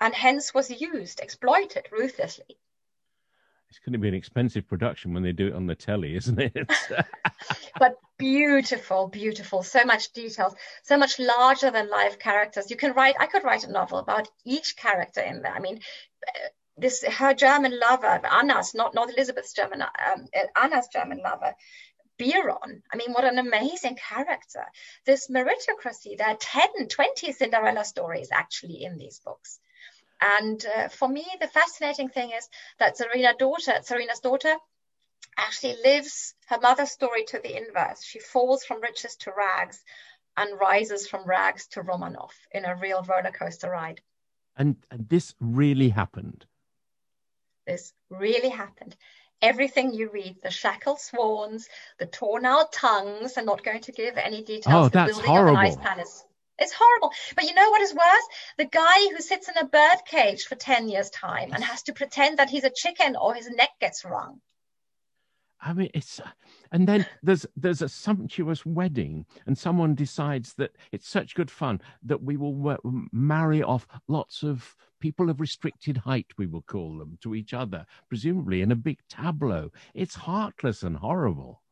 and 0.01 0.15
hence 0.15 0.55
was 0.55 0.71
used, 0.71 1.21
exploited 1.21 1.89
ruthlessly 1.91 2.59
it's 3.71 3.79
going 3.81 3.93
to 3.93 3.99
be 3.99 4.09
an 4.09 4.15
expensive 4.15 4.67
production 4.67 5.13
when 5.13 5.23
they 5.23 5.33
do 5.33 5.49
it 5.49 5.55
on 5.55 5.67
the 5.67 5.75
telly, 5.75 6.17
isn't 6.17 6.39
it? 6.39 6.55
but 7.79 7.97
beautiful, 8.19 9.09
beautiful. 9.09 9.63
So 9.63 9.85
much 9.85 10.13
details, 10.13 10.55
so 10.83 10.97
much 10.97 11.19
larger 11.19 11.71
than 11.71 11.91
life 11.91 12.19
characters. 12.19 12.71
You 12.71 12.77
can 12.77 12.93
write. 12.93 13.17
I 13.19 13.27
could 13.27 13.45
write 13.45 13.65
a 13.65 13.73
novel 13.73 13.99
about 13.99 14.29
each 14.45 14.77
character 14.77 15.21
in 15.21 15.43
there. 15.43 15.53
I 15.53 15.61
mean, 15.61 15.81
uh, 16.27 16.49
this 16.77 17.05
her 17.05 17.35
German 17.35 17.79
lover, 17.79 18.21
Anna's 18.27 18.75
not 18.75 18.95
not 18.95 19.11
Elizabeth's 19.11 19.53
German, 19.53 19.83
um, 19.83 20.27
uh, 20.35 20.61
Anna's 20.61 20.89
German 20.93 21.21
lover. 21.23 21.55
Biron. 22.19 22.83
I 22.93 22.97
mean, 22.97 23.13
what 23.13 23.25
an 23.25 23.39
amazing 23.39 23.97
character. 23.97 24.65
This 25.07 25.29
meritocracy, 25.29 26.19
there 26.19 26.27
are 26.27 26.37
10, 26.37 26.89
20 26.89 27.33
Cinderella 27.33 27.85
stories 27.85 28.31
actually 28.33 28.83
in 28.83 28.99
these 28.99 29.21
books. 29.21 29.61
And 30.21 30.65
uh, 30.67 30.89
for 30.89 31.09
me, 31.09 31.25
the 31.41 31.47
fascinating 31.47 32.09
thing 32.09 32.31
is 32.31 32.49
that 32.79 32.97
Tsarina 32.97 33.37
daughter, 33.39 33.73
Tsarina's 33.81 34.21
daughter, 34.21 34.55
actually 35.37 35.77
lives 35.85 36.35
her 36.49 36.59
mother's 36.61 36.91
story 36.91 37.25
to 37.25 37.39
the 37.39 37.57
inverse. 37.57 38.05
She 38.05 38.19
falls 38.19 38.65
from 38.65 38.81
riches 38.81 39.17
to 39.17 39.33
rags 39.37 39.85
and 40.37 40.59
rises 40.61 41.07
from 41.09 41.25
rags 41.25 41.67
to 41.69 41.83
Romanov 41.83 42.31
in 42.53 42.65
a 42.65 42.77
real 42.77 43.03
roller 43.03 43.31
coaster 43.31 43.71
ride. 43.71 44.01
And, 44.57 44.77
and 44.91 45.09
this 45.09 45.35
really 45.41 45.89
happened. 45.89 46.47
This 47.67 47.93
really 48.11 48.49
happened. 48.49 48.97
Everything 49.41 49.93
you 49.93 50.11
read, 50.11 50.37
the 50.43 50.51
shackled 50.51 51.01
swans, 51.01 51.69
the 51.99 52.07
torn 52.07 52.45
out 52.45 52.73
tongues, 52.73 53.37
I'm 53.37 53.45
not 53.45 53.63
going 53.63 53.83
to 53.83 53.93
give 53.93 54.17
any 54.17 54.43
details. 54.43 54.87
Oh, 54.87 54.89
that's 54.89 55.21
horrible. 55.21 55.81
It's 56.59 56.73
horrible. 56.73 57.13
But 57.37 57.45
you 57.45 57.55
know 57.55 57.71
what 57.71 57.83
is 57.83 57.95
worse? 57.95 58.29
The 58.57 58.65
guy 58.65 59.09
who 59.11 59.21
sits 59.21 59.49
in 59.49 59.57
a 59.59 59.67
bird 59.67 59.99
cage 60.07 60.45
for 60.45 60.57
10 60.57 60.89
years' 60.89 61.11
time 61.11 61.53
and 61.53 61.63
has 61.63 61.83
to 61.85 61.93
pretend 61.93 62.39
that 62.39 62.51
he's 62.51 62.65
a 62.65 62.71
chicken 62.71 63.17
or 63.17 63.35
his 63.35 63.49
neck 63.49 63.71
gets 63.81 64.05
wrung. 64.05 64.41
I 65.61 65.73
mean, 65.73 65.91
it's 65.93 66.21
and 66.71 66.87
then 66.87 67.05
there's 67.23 67.45
there's 67.57 67.83
a 67.83 67.89
sumptuous 67.89 68.65
wedding, 68.65 69.27
and 69.47 69.59
someone 69.59 69.97
decides 69.97 70.55
that 70.55 70.71
it's 70.93 71.09
such 71.09 71.35
good 71.35 71.51
fun 71.51 71.81
that 72.05 72.23
we 72.23 72.37
will 72.37 72.79
marry 73.13 73.63
off 73.63 73.89
lots 74.07 74.45
of 74.45 74.77
people 75.01 75.31
of 75.31 75.41
restricted 75.41 75.97
height, 75.97 76.27
we 76.37 76.47
will 76.47 76.63
call 76.63 76.99
them, 76.99 77.19
to 77.23 77.35
each 77.35 77.55
other, 77.55 77.87
presumably 78.09 78.63
in 78.63 78.71
a 78.71 78.77
big 78.77 78.99
tableau. 79.09 79.71
It's 79.95 80.15
heartless 80.15 80.85
and 80.85 80.97
horrible. 80.97 81.63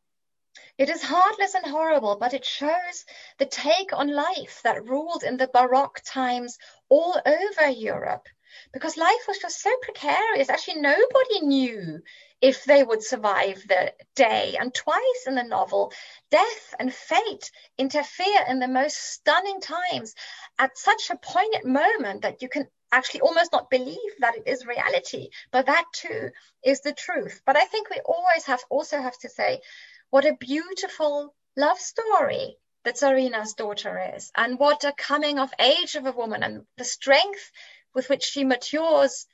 It 0.77 0.89
is 0.89 1.01
heartless 1.01 1.55
and 1.55 1.65
horrible, 1.65 2.17
but 2.17 2.33
it 2.33 2.45
shows 2.45 3.05
the 3.39 3.47
take 3.47 3.93
on 3.93 4.13
life 4.13 4.61
that 4.63 4.85
ruled 4.85 5.23
in 5.23 5.37
the 5.37 5.47
Baroque 5.47 6.01
times 6.05 6.59
all 6.87 7.19
over 7.25 7.69
Europe. 7.69 8.27
Because 8.71 8.95
life 8.95 9.27
was 9.27 9.39
just 9.39 9.61
so 9.61 9.75
precarious. 9.81 10.49
Actually, 10.49 10.81
nobody 10.81 11.41
knew 11.41 12.01
if 12.41 12.63
they 12.63 12.83
would 12.83 13.03
survive 13.03 13.61
the 13.67 13.93
day. 14.15 14.55
And 14.59 14.73
twice 14.73 15.25
in 15.25 15.35
the 15.35 15.43
novel, 15.43 15.91
death 16.29 16.75
and 16.79 16.93
fate 16.93 17.51
interfere 17.77 18.45
in 18.47 18.59
the 18.59 18.67
most 18.67 18.97
stunning 18.97 19.59
times 19.59 20.13
at 20.59 20.77
such 20.77 21.09
a 21.09 21.17
poignant 21.17 21.65
moment 21.65 22.21
that 22.21 22.41
you 22.41 22.49
can 22.49 22.67
actually 22.91 23.21
almost 23.21 23.51
not 23.51 23.69
believe 23.69 24.13
that 24.19 24.37
it 24.37 24.43
is 24.47 24.65
reality. 24.65 25.29
But 25.51 25.65
that 25.65 25.85
too 25.93 26.29
is 26.63 26.81
the 26.81 26.93
truth. 26.93 27.41
But 27.45 27.57
I 27.57 27.65
think 27.65 27.89
we 27.89 27.99
always 28.05 28.45
have 28.45 28.63
also 28.69 29.01
have 29.01 29.17
to 29.19 29.29
say 29.29 29.61
what 30.09 30.25
a 30.25 30.37
beautiful 30.39 31.33
love 31.55 31.79
story 31.79 32.57
that 32.83 32.95
Tsarina's 32.95 33.53
daughter 33.53 34.13
is, 34.15 34.31
and 34.35 34.59
what 34.59 34.83
a 34.83 34.93
coming 34.93 35.39
of 35.39 35.51
age 35.59 35.95
of 35.95 36.05
a 36.05 36.11
woman, 36.11 36.43
and 36.43 36.65
the 36.77 36.85
strength 36.85 37.51
with 37.93 38.09
which 38.09 38.23
she 38.23 38.43
matures 38.43 39.25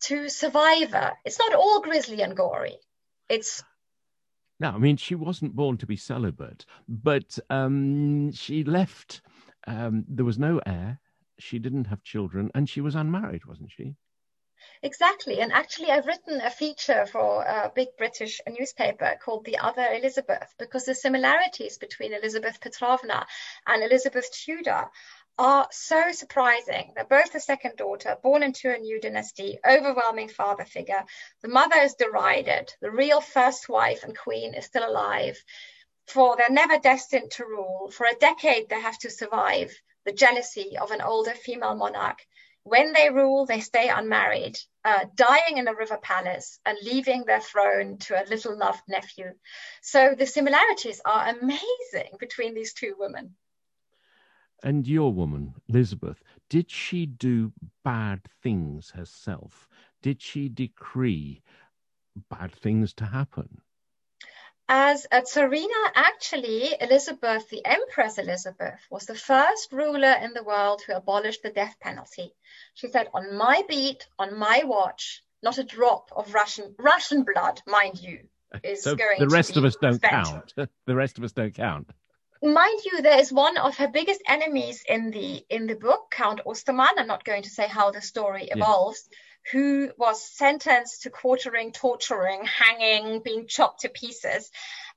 to 0.00 0.28
survive. 0.28 0.94
It's 1.24 1.38
not 1.38 1.54
all 1.54 1.80
grisly 1.80 2.22
and 2.22 2.36
gory. 2.36 2.78
It's 3.28 3.62
no, 4.60 4.70
I 4.70 4.78
mean 4.78 4.96
she 4.96 5.14
wasn't 5.14 5.56
born 5.56 5.76
to 5.78 5.86
be 5.86 5.96
celibate, 5.96 6.64
but 6.88 7.38
um, 7.50 8.32
she 8.32 8.64
left. 8.64 9.20
Um, 9.66 10.04
there 10.08 10.24
was 10.24 10.38
no 10.38 10.60
heir. 10.64 11.00
She 11.38 11.58
didn't 11.58 11.86
have 11.86 12.02
children, 12.02 12.50
and 12.54 12.68
she 12.68 12.80
was 12.80 12.94
unmarried, 12.94 13.44
wasn't 13.44 13.72
she? 13.72 13.96
Exactly. 14.82 15.40
And 15.40 15.52
actually, 15.52 15.90
I've 15.90 16.06
written 16.06 16.40
a 16.40 16.50
feature 16.50 17.06
for 17.06 17.42
a 17.42 17.72
big 17.74 17.88
British 17.96 18.40
newspaper 18.46 19.16
called 19.24 19.44
The 19.44 19.58
Other 19.58 19.86
Elizabeth 19.92 20.54
because 20.58 20.84
the 20.84 20.94
similarities 20.94 21.78
between 21.78 22.12
Elizabeth 22.12 22.60
Petrovna 22.60 23.26
and 23.66 23.82
Elizabeth 23.82 24.30
Tudor 24.30 24.90
are 25.38 25.66
so 25.70 26.12
surprising. 26.12 26.92
They're 26.94 27.04
both 27.04 27.32
the 27.32 27.40
second 27.40 27.76
daughter, 27.76 28.16
born 28.22 28.42
into 28.42 28.72
a 28.72 28.78
new 28.78 29.00
dynasty, 29.00 29.58
overwhelming 29.66 30.28
father 30.28 30.64
figure. 30.64 31.04
The 31.42 31.48
mother 31.48 31.78
is 31.78 31.94
derided. 31.94 32.72
The 32.80 32.90
real 32.90 33.20
first 33.20 33.68
wife 33.68 34.04
and 34.04 34.16
queen 34.16 34.54
is 34.54 34.66
still 34.66 34.88
alive. 34.88 35.42
For 36.06 36.36
they're 36.36 36.50
never 36.50 36.78
destined 36.78 37.32
to 37.32 37.46
rule. 37.46 37.90
For 37.90 38.06
a 38.06 38.14
decade, 38.14 38.68
they 38.68 38.80
have 38.80 38.98
to 38.98 39.10
survive 39.10 39.74
the 40.04 40.12
jealousy 40.12 40.76
of 40.78 40.90
an 40.90 41.00
older 41.00 41.32
female 41.32 41.74
monarch 41.74 42.18
when 42.64 42.92
they 42.94 43.10
rule, 43.10 43.46
they 43.46 43.60
stay 43.60 43.88
unmarried, 43.88 44.58
uh, 44.84 45.04
dying 45.14 45.58
in 45.58 45.68
a 45.68 45.74
river 45.74 45.98
palace 45.98 46.58
and 46.64 46.76
leaving 46.82 47.24
their 47.24 47.40
throne 47.40 47.98
to 47.98 48.20
a 48.20 48.28
little 48.28 48.56
loved 48.56 48.82
nephew. 48.88 49.32
So 49.82 50.14
the 50.18 50.26
similarities 50.26 51.00
are 51.04 51.28
amazing 51.28 52.16
between 52.18 52.54
these 52.54 52.72
two 52.72 52.94
women. 52.98 53.36
And 54.62 54.88
your 54.88 55.12
woman, 55.12 55.54
Elizabeth, 55.68 56.22
did 56.48 56.70
she 56.70 57.04
do 57.04 57.52
bad 57.84 58.22
things 58.42 58.90
herself? 58.90 59.68
Did 60.00 60.22
she 60.22 60.48
decree 60.48 61.42
bad 62.30 62.54
things 62.54 62.94
to 62.94 63.04
happen? 63.04 63.60
As 64.68 65.06
a 65.12 65.20
Tsarina, 65.20 65.90
actually, 65.94 66.74
Elizabeth, 66.80 67.48
the 67.50 67.64
Empress 67.64 68.18
Elizabeth, 68.18 68.80
was 68.90 69.06
the 69.06 69.14
first 69.14 69.72
ruler 69.72 70.14
in 70.22 70.32
the 70.32 70.42
world 70.42 70.82
who 70.82 70.94
abolished 70.94 71.42
the 71.42 71.50
death 71.50 71.76
penalty. 71.80 72.32
She 72.74 72.88
said, 72.88 73.08
on 73.12 73.36
my 73.36 73.62
beat, 73.68 74.06
on 74.18 74.38
my 74.38 74.62
watch, 74.64 75.22
not 75.42 75.58
a 75.58 75.64
drop 75.64 76.10
of 76.16 76.32
Russian 76.32 76.74
Russian 76.78 77.24
blood, 77.24 77.60
mind 77.66 78.00
you, 78.00 78.20
is 78.62 78.82
so 78.82 78.96
going. 78.96 79.18
The 79.18 79.28
rest 79.28 79.56
of 79.56 79.64
us 79.64 79.76
don't 79.76 79.96
spent. 79.96 80.12
count. 80.12 80.54
the 80.86 80.94
rest 80.94 81.18
of 81.18 81.24
us 81.24 81.32
don't 81.32 81.54
count. 81.54 81.90
Mind 82.42 82.80
you, 82.84 83.02
there 83.02 83.20
is 83.20 83.32
one 83.32 83.56
of 83.56 83.76
her 83.76 83.88
biggest 83.88 84.22
enemies 84.26 84.82
in 84.88 85.10
the 85.10 85.44
in 85.48 85.66
the 85.66 85.76
book, 85.76 86.10
Count 86.10 86.40
Osterman. 86.46 86.98
I'm 86.98 87.06
not 87.06 87.24
going 87.24 87.42
to 87.42 87.50
say 87.50 87.66
how 87.66 87.90
the 87.90 88.00
story 88.00 88.48
evolves. 88.50 89.08
Yeah 89.10 89.18
who 89.52 89.90
was 89.98 90.22
sentenced 90.22 91.02
to 91.02 91.10
quartering, 91.10 91.72
torturing, 91.72 92.44
hanging, 92.44 93.20
being 93.20 93.46
chopped 93.46 93.80
to 93.80 93.88
pieces. 93.88 94.50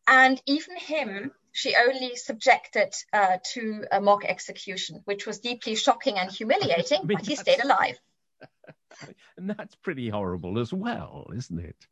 And 0.07 0.41
even 0.45 0.77
him, 0.77 1.31
she 1.51 1.75
only 1.75 2.15
subjected 2.15 2.93
uh, 3.11 3.37
to 3.53 3.85
a 3.91 3.99
mock 3.99 4.23
execution, 4.23 5.01
which 5.05 5.25
was 5.25 5.39
deeply 5.39 5.75
shocking 5.75 6.17
and 6.17 6.31
humiliating, 6.31 6.99
I 7.03 7.05
mean, 7.05 7.17
but 7.17 7.25
he 7.25 7.35
stayed 7.35 7.63
alive. 7.63 7.99
And 9.37 9.51
that's 9.51 9.75
pretty 9.75 10.09
horrible 10.09 10.57
as 10.57 10.73
well, 10.73 11.27
isn't 11.35 11.59
it? 11.59 11.87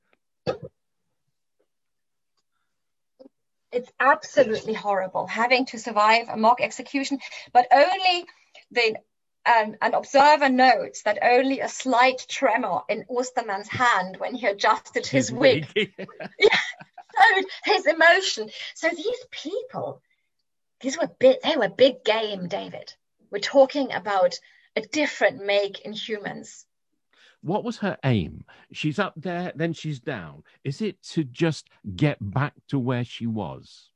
It's 3.72 3.92
absolutely 4.00 4.74
horrible 4.74 5.28
having 5.28 5.66
to 5.68 5.78
survive 5.78 6.30
a 6.30 6.38
mock 6.38 6.62
execution, 6.62 7.20
but 7.54 7.68
only 7.72 8.26
the 8.72 8.96
and 9.46 9.78
an 9.82 9.94
observer 9.94 10.50
notes 10.50 11.04
that 11.04 11.20
only 11.22 11.60
a 11.60 11.70
slight 11.70 12.26
tremor 12.28 12.82
in 12.90 13.06
Osterman's 13.10 13.68
hand 13.68 14.18
when 14.18 14.36
he 14.36 14.48
adjusted 14.48 15.06
his, 15.06 15.30
his 15.30 15.32
wig, 15.32 15.68
wig. 15.76 15.94
yeah, 16.40 16.58
showed 17.18 17.46
his 17.64 17.86
emotion. 17.86 18.50
So 18.74 18.90
these 18.90 19.26
people, 19.32 20.02
these 20.82 20.98
were 20.98 21.10
big, 21.20 21.38
they 21.44 21.56
were 21.56 21.70
big 21.70 22.04
game, 22.04 22.48
David. 22.48 22.94
We're 23.32 23.40
talking 23.40 23.92
about 23.92 24.36
a 24.76 24.82
different 24.82 25.46
make 25.46 25.82
in 25.82 25.94
humans. 25.94 26.66
what 27.42 27.64
was 27.64 27.78
her 27.78 27.98
aim? 28.04 28.46
She's 28.72 29.00
up 29.00 29.14
there, 29.16 29.52
then 29.56 29.74
she's 29.74 30.00
down. 30.00 30.44
Is 30.64 30.82
it 30.82 31.02
to 31.14 31.24
just 31.24 31.70
get 31.96 32.18
back 32.20 32.54
to 32.70 32.80
where 32.80 33.04
she 33.04 33.28
was? 33.28 33.90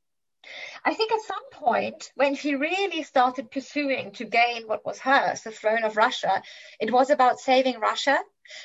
I 0.84 0.94
think 0.94 1.12
at 1.12 1.22
some 1.22 1.50
point, 1.52 2.12
when 2.16 2.36
she 2.36 2.56
really 2.56 3.04
started 3.04 3.52
pursuing 3.52 4.12
to 4.14 4.26
gain 4.26 4.68
what 4.68 4.86
was 4.86 5.00
hers, 5.00 5.42
the 5.42 5.52
throne 5.52 5.84
of 5.84 5.98
Russia, 5.98 6.42
it 6.80 6.92
was 6.92 7.10
about 7.10 7.40
saving 7.40 7.80
Russia. 7.80 8.18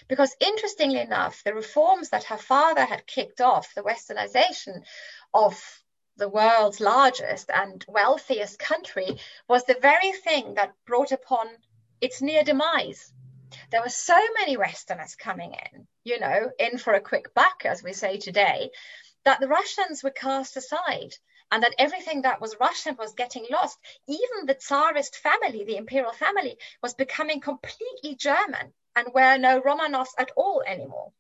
Because 0.09 0.35
interestingly 0.41 1.01
enough, 1.01 1.43
the 1.45 1.55
reforms 1.55 2.09
that 2.09 2.25
her 2.25 2.39
father 2.39 2.85
had 2.87 3.07
kicked 3.07 3.43
off, 3.43 3.75
the 3.75 3.83
westernization 3.83 4.83
of 5.35 5.83
the 6.17 6.29
world's 6.29 6.81
largest 6.81 7.51
and 7.51 7.85
wealthiest 7.87 8.59
country, 8.59 9.19
was 9.47 9.65
the 9.65 9.77
very 9.83 10.13
thing 10.13 10.55
that 10.55 10.73
brought 10.87 11.13
upon 11.13 11.49
its 12.01 12.23
near 12.23 12.45
demise. 12.45 13.13
There 13.71 13.83
were 13.83 13.91
so 13.91 14.19
many 14.39 14.57
Westerners 14.57 15.17
coming 15.17 15.53
in, 15.53 15.87
you 16.03 16.19
know, 16.19 16.51
in 16.59 16.79
for 16.79 16.95
a 16.95 17.01
quick 17.01 17.35
buck, 17.35 17.67
as 17.67 17.83
we 17.83 17.93
say 17.93 18.17
today, 18.17 18.71
that 19.25 19.41
the 19.41 19.49
Russians 19.49 20.03
were 20.03 20.11
cast 20.11 20.57
aside 20.57 21.15
and 21.55 21.63
that 21.63 21.75
everything 21.79 22.23
that 22.23 22.41
was 22.41 22.57
Russian 22.59 22.97
was 22.97 23.15
getting 23.15 23.47
lost. 23.49 23.79
Even 24.09 24.45
the 24.45 24.55
Tsarist 24.55 25.15
family, 25.15 25.63
the 25.63 25.77
imperial 25.77 26.11
family, 26.11 26.59
was 26.83 26.95
becoming 26.95 27.41
completely 27.41 28.17
German 28.17 28.73
and 28.97 29.15
were 29.15 29.39
no 29.39 29.61
Romanovs 29.61 30.15
at 30.19 30.33
all 30.37 30.65
anymore. 30.67 31.13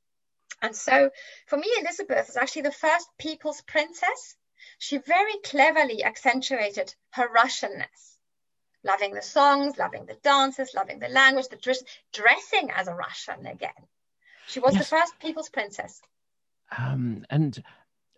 And 0.60 0.74
so 0.74 1.10
for 1.46 1.56
me, 1.56 1.72
Elizabeth 1.78 2.28
is 2.28 2.36
actually 2.36 2.62
the 2.62 2.72
first 2.72 3.06
people's 3.16 3.60
princess. 3.60 4.34
She 4.80 4.98
very 4.98 5.36
cleverly 5.44 6.02
accentuated 6.02 6.92
her 7.10 7.28
Russianness, 7.28 8.16
loving 8.82 9.14
the 9.14 9.22
songs, 9.22 9.78
loving 9.78 10.04
the 10.04 10.14
dances, 10.14 10.74
loving 10.74 10.98
the 10.98 11.10
language, 11.10 11.46
the 11.46 11.58
dress, 11.58 11.84
dressing 12.12 12.72
as 12.72 12.88
a 12.88 12.94
Russian 12.94 13.46
again. 13.46 13.86
She 14.48 14.58
was 14.58 14.74
yes. 14.74 14.82
the 14.82 14.96
first 14.96 15.16
people's 15.20 15.48
princess. 15.48 16.02
Um, 16.76 17.24
and 17.30 17.62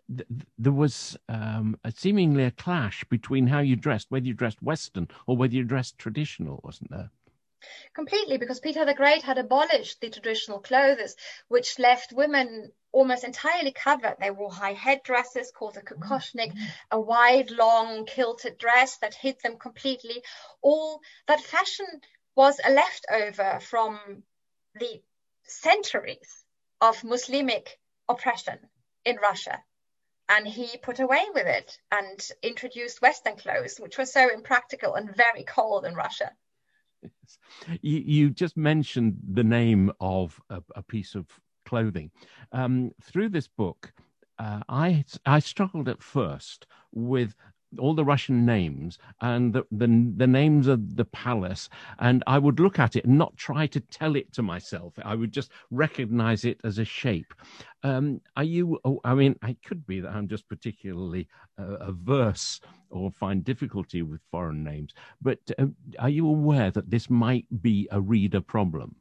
th- 0.09 0.27
there 0.57 0.71
was 0.71 1.17
um, 1.29 1.77
a 1.83 1.91
seemingly 1.91 2.43
a 2.43 2.51
clash 2.51 3.03
between 3.05 3.47
how 3.47 3.59
you 3.59 3.75
dressed, 3.75 4.09
whether 4.09 4.25
you 4.25 4.33
dressed 4.33 4.61
Western 4.61 5.07
or 5.25 5.35
whether 5.35 5.53
you 5.53 5.63
dressed 5.63 5.97
traditional, 5.97 6.61
wasn't 6.63 6.91
there? 6.91 7.11
Completely, 7.93 8.37
because 8.37 8.59
Peter 8.59 8.85
the 8.85 8.93
Great 8.93 9.23
had 9.23 9.37
abolished 9.37 9.99
the 9.99 10.09
traditional 10.09 10.59
clothes, 10.59 11.15
which 11.47 11.79
left 11.79 12.13
women 12.13 12.71
almost 12.91 13.23
entirely 13.23 13.71
covered. 13.71 14.15
They 14.19 14.31
wore 14.31 14.51
high 14.51 14.73
headdresses 14.73 15.51
called 15.51 15.75
a 15.75 15.81
kokoshnik, 15.81 16.53
mm-hmm. 16.53 16.65
a 16.91 16.99
wide, 16.99 17.51
long, 17.51 18.05
kilted 18.05 18.57
dress 18.57 18.97
that 18.97 19.15
hid 19.15 19.39
them 19.41 19.57
completely. 19.57 20.23
All 20.61 21.01
that 21.27 21.41
fashion 21.41 21.87
was 22.35 22.61
a 22.63 22.71
leftover 22.71 23.59
from 23.59 24.23
the 24.75 25.01
centuries 25.43 26.45
of 26.79 27.03
Muslimic 27.03 27.79
oppression 28.07 28.59
in 29.03 29.17
Russia 29.17 29.63
and 30.29 30.47
he 30.47 30.77
put 30.77 30.99
away 30.99 31.25
with 31.33 31.47
it 31.47 31.77
and 31.91 32.29
introduced 32.43 33.01
Western 33.01 33.35
clothes, 33.35 33.77
which 33.79 33.97
were 33.97 34.05
so 34.05 34.29
impractical 34.33 34.95
and 34.95 35.15
very 35.15 35.43
cold 35.43 35.85
in 35.85 35.95
Russia. 35.95 36.31
You, 37.81 37.99
you 37.99 38.29
just 38.29 38.57
mentioned 38.57 39.17
the 39.33 39.43
name 39.43 39.91
of 39.99 40.39
a, 40.49 40.61
a 40.75 40.83
piece 40.83 41.15
of 41.15 41.27
clothing. 41.65 42.11
Um, 42.51 42.91
through 43.03 43.29
this 43.29 43.47
book, 43.47 43.93
uh, 44.39 44.61
I 44.69 45.05
I 45.25 45.39
struggled 45.39 45.89
at 45.89 46.03
first 46.03 46.67
with 46.91 47.35
all 47.79 47.93
the 47.93 48.05
Russian 48.05 48.45
names 48.45 48.97
and 49.21 49.53
the, 49.53 49.63
the, 49.71 50.13
the 50.15 50.27
names 50.27 50.67
of 50.67 50.95
the 50.95 51.05
palace, 51.05 51.69
and 51.99 52.23
I 52.27 52.39
would 52.39 52.59
look 52.59 52.79
at 52.79 52.95
it 52.95 53.05
and 53.05 53.17
not 53.17 53.35
try 53.37 53.67
to 53.67 53.79
tell 53.79 54.15
it 54.15 54.31
to 54.33 54.41
myself. 54.41 54.93
I 55.03 55.15
would 55.15 55.31
just 55.31 55.51
recognize 55.71 56.45
it 56.45 56.59
as 56.63 56.77
a 56.77 56.85
shape. 56.85 57.33
Um, 57.83 58.21
are 58.35 58.43
you? 58.43 58.79
Oh, 58.85 58.99
I 59.03 59.13
mean, 59.13 59.35
it 59.43 59.63
could 59.63 59.85
be 59.85 59.99
that 59.99 60.11
I'm 60.11 60.27
just 60.27 60.47
particularly 60.47 61.27
uh, 61.59 61.77
averse 61.79 62.59
or 62.89 63.11
find 63.11 63.43
difficulty 63.43 64.01
with 64.01 64.21
foreign 64.31 64.63
names. 64.63 64.93
But 65.21 65.39
uh, 65.59 65.67
are 65.99 66.09
you 66.09 66.27
aware 66.27 66.71
that 66.71 66.89
this 66.89 67.09
might 67.09 67.45
be 67.61 67.87
a 67.91 67.99
reader 67.99 68.41
problem? 68.41 68.95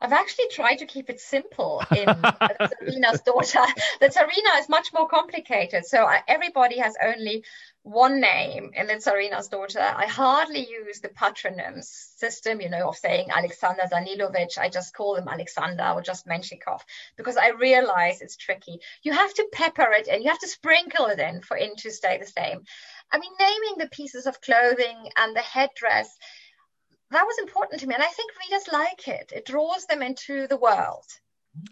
I've 0.00 0.12
actually 0.12 0.48
tried 0.48 0.76
to 0.76 0.86
keep 0.86 1.10
it 1.10 1.20
simple 1.20 1.82
in 1.90 2.06
Tsarina's 2.06 3.20
daughter. 3.22 3.60
The 4.00 4.08
Tsarina 4.08 4.60
is 4.60 4.68
much 4.68 4.92
more 4.92 5.08
complicated. 5.08 5.86
So 5.86 6.04
I, 6.04 6.20
everybody 6.28 6.78
has 6.78 6.94
only 7.02 7.44
one 7.82 8.20
name 8.20 8.70
in 8.74 8.86
the 8.86 8.94
Tsarina's 8.94 9.48
daughter. 9.48 9.80
I 9.80 10.06
hardly 10.06 10.66
use 10.66 11.00
the 11.00 11.08
patronyms 11.10 11.84
system, 12.16 12.60
you 12.60 12.70
know, 12.70 12.88
of 12.88 12.96
saying 12.96 13.28
Alexander 13.34 13.82
Danilovich. 13.90 14.58
I 14.58 14.68
just 14.68 14.94
call 14.94 15.16
him 15.16 15.28
Alexander 15.28 15.92
or 15.94 16.00
just 16.00 16.26
Menshikov 16.26 16.80
because 17.16 17.36
I 17.36 17.50
realize 17.50 18.20
it's 18.20 18.36
tricky. 18.36 18.80
You 19.02 19.12
have 19.12 19.34
to 19.34 19.48
pepper 19.52 19.92
it 19.92 20.08
in, 20.08 20.22
you 20.22 20.30
have 20.30 20.38
to 20.40 20.48
sprinkle 20.48 21.06
it 21.06 21.18
in 21.18 21.42
for 21.42 21.56
it 21.56 21.76
to 21.78 21.90
stay 21.90 22.18
the 22.18 22.26
same. 22.26 22.64
I 23.12 23.18
mean, 23.18 23.32
naming 23.38 23.78
the 23.78 23.88
pieces 23.88 24.26
of 24.26 24.40
clothing 24.40 25.10
and 25.16 25.36
the 25.36 25.40
headdress 25.40 26.08
that 27.10 27.24
was 27.24 27.38
important 27.38 27.80
to 27.80 27.86
me. 27.86 27.94
And 27.94 28.02
I 28.02 28.08
think 28.08 28.32
readers 28.48 28.68
like 28.72 29.08
it. 29.08 29.32
It 29.34 29.46
draws 29.46 29.86
them 29.86 30.02
into 30.02 30.46
the 30.46 30.56
world. 30.56 31.06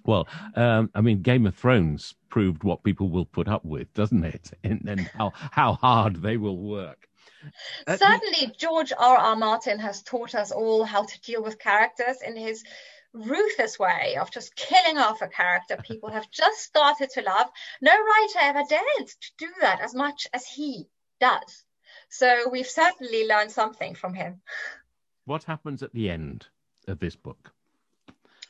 Well, 0.04 0.28
um, 0.54 0.90
I 0.94 1.00
mean, 1.00 1.22
Game 1.22 1.46
of 1.46 1.56
Thrones 1.56 2.14
proved 2.28 2.62
what 2.62 2.84
people 2.84 3.08
will 3.08 3.24
put 3.24 3.48
up 3.48 3.64
with, 3.64 3.92
doesn't 3.94 4.24
it? 4.24 4.50
And, 4.64 4.88
and 4.88 5.00
how, 5.00 5.32
how 5.34 5.74
hard 5.74 6.22
they 6.22 6.36
will 6.36 6.58
work. 6.58 7.08
Uh, 7.86 7.96
Certainly, 7.96 8.54
George 8.56 8.92
R. 8.96 9.16
R. 9.16 9.36
Martin 9.36 9.80
has 9.80 10.02
taught 10.02 10.34
us 10.34 10.52
all 10.52 10.84
how 10.84 11.04
to 11.04 11.20
deal 11.22 11.42
with 11.42 11.58
characters 11.58 12.18
in 12.24 12.36
his 12.36 12.62
ruthless 13.12 13.78
way 13.78 14.16
of 14.18 14.30
just 14.30 14.56
killing 14.56 14.98
off 14.98 15.22
a 15.22 15.28
character 15.28 15.76
people 15.76 16.10
have 16.10 16.30
just 16.30 16.60
started 16.60 17.10
to 17.10 17.22
love. 17.22 17.48
No 17.80 17.92
writer 17.92 18.38
ever 18.40 18.62
dared 18.68 19.08
to 19.08 19.30
do 19.38 19.48
that 19.60 19.80
as 19.80 19.94
much 19.94 20.26
as 20.32 20.46
he 20.46 20.86
does. 21.20 21.64
So 22.08 22.48
we've 22.50 22.66
certainly 22.66 23.26
learned 23.26 23.50
something 23.50 23.94
from 23.94 24.14
him. 24.14 24.42
What 25.24 25.44
happens 25.44 25.82
at 25.82 25.92
the 25.94 26.10
end 26.10 26.46
of 26.88 26.98
this 26.98 27.14
book? 27.14 27.52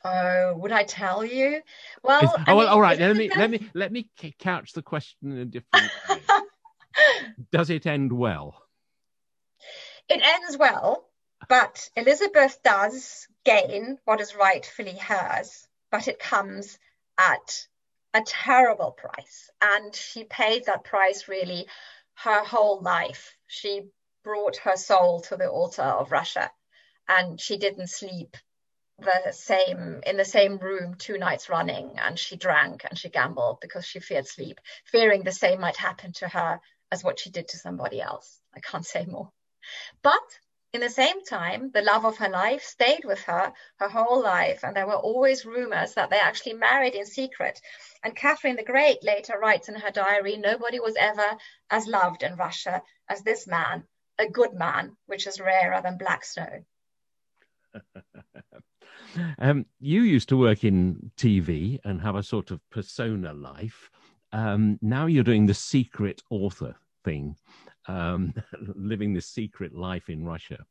Oh, 0.03 0.55
would 0.57 0.71
I 0.71 0.83
tell 0.83 1.23
you? 1.23 1.61
Well, 2.01 2.21
oh, 2.23 2.43
I 2.45 2.53
mean, 2.55 2.67
all 2.67 2.81
right. 2.81 2.99
Let 2.99 3.15
me 3.15 3.29
let 3.35 3.49
me 3.49 3.69
let 3.73 3.91
me 3.91 4.09
couch 4.39 4.73
the 4.73 4.81
question 4.81 5.31
in 5.31 5.37
a 5.37 5.45
different 5.45 5.91
way. 6.09 6.21
Does 7.51 7.69
it 7.69 7.85
end 7.85 8.11
well? 8.11 8.61
It 10.09 10.21
ends 10.21 10.57
well, 10.57 11.07
but 11.47 11.89
Elizabeth 11.95 12.61
does 12.63 13.27
gain 13.45 13.97
what 14.03 14.19
is 14.19 14.35
rightfully 14.35 14.97
hers, 14.97 15.67
but 15.91 16.07
it 16.07 16.19
comes 16.19 16.77
at 17.17 17.67
a 18.13 18.21
terrible 18.21 18.91
price, 18.91 19.49
and 19.61 19.95
she 19.95 20.25
paid 20.25 20.65
that 20.65 20.83
price 20.83 21.27
really 21.29 21.67
her 22.15 22.43
whole 22.43 22.81
life. 22.81 23.37
She 23.47 23.89
brought 24.23 24.57
her 24.57 24.75
soul 24.75 25.21
to 25.21 25.37
the 25.37 25.49
altar 25.49 25.83
of 25.83 26.11
Russia 26.11 26.51
and 27.07 27.39
she 27.39 27.57
didn't 27.57 27.87
sleep 27.87 28.37
the 28.99 29.31
same 29.31 30.01
in 30.05 30.17
the 30.17 30.25
same 30.25 30.57
room 30.57 30.95
two 30.95 31.17
nights 31.17 31.49
running 31.49 31.97
and 31.97 32.17
she 32.17 32.37
drank 32.37 32.85
and 32.87 32.97
she 32.97 33.09
gambled 33.09 33.59
because 33.59 33.85
she 33.85 33.99
feared 33.99 34.27
sleep 34.27 34.59
fearing 34.85 35.23
the 35.23 35.31
same 35.31 35.59
might 35.59 35.75
happen 35.75 36.13
to 36.13 36.27
her 36.27 36.59
as 36.91 37.03
what 37.03 37.19
she 37.19 37.29
did 37.31 37.47
to 37.47 37.57
somebody 37.57 37.99
else. 37.99 38.39
I 38.55 38.59
can't 38.59 38.85
say 38.85 39.05
more. 39.05 39.31
But 40.03 40.39
in 40.73 40.81
the 40.81 40.89
same 40.89 41.23
time 41.25 41.71
the 41.71 41.81
love 41.81 42.05
of 42.05 42.17
her 42.17 42.29
life 42.29 42.63
stayed 42.63 43.03
with 43.03 43.21
her 43.23 43.51
her 43.77 43.89
whole 43.89 44.21
life 44.21 44.63
and 44.63 44.75
there 44.75 44.87
were 44.87 44.93
always 44.93 45.45
rumors 45.45 45.95
that 45.95 46.09
they 46.09 46.19
actually 46.19 46.53
married 46.53 46.95
in 46.95 47.05
secret. 47.05 47.59
And 48.03 48.15
catherine 48.15 48.55
the 48.55 48.63
great 48.63 49.03
later 49.03 49.37
writes 49.37 49.69
in 49.69 49.75
her 49.75 49.91
diary 49.91 50.37
nobody 50.37 50.79
was 50.79 50.95
ever 50.97 51.37
as 51.69 51.87
loved 51.87 52.23
in 52.23 52.35
russia 52.35 52.81
as 53.09 53.23
this 53.23 53.47
man 53.47 53.87
a 54.19 54.29
good 54.29 54.53
man 54.53 54.95
which 55.07 55.27
is 55.27 55.41
rarer 55.41 55.81
than 55.81 55.97
black 55.97 56.23
snow 56.23 56.63
um, 59.39 59.65
you 59.79 60.01
used 60.01 60.29
to 60.29 60.37
work 60.37 60.63
in 60.63 61.11
TV 61.17 61.79
and 61.83 62.01
have 62.01 62.15
a 62.15 62.23
sort 62.23 62.51
of 62.51 62.59
persona 62.69 63.33
life. 63.33 63.89
Um, 64.31 64.79
now 64.81 65.05
you're 65.05 65.23
doing 65.23 65.45
the 65.45 65.53
secret 65.53 66.21
author 66.29 66.75
thing, 67.03 67.35
um, 67.87 68.33
living 68.75 69.13
the 69.13 69.21
secret 69.21 69.75
life 69.75 70.09
in 70.09 70.25
Russia, 70.25 70.65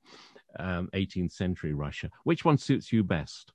18th 0.58 1.22
um, 1.22 1.30
century 1.30 1.72
Russia. 1.72 2.10
Which 2.24 2.44
one 2.44 2.58
suits 2.58 2.92
you 2.92 3.04
best? 3.04 3.52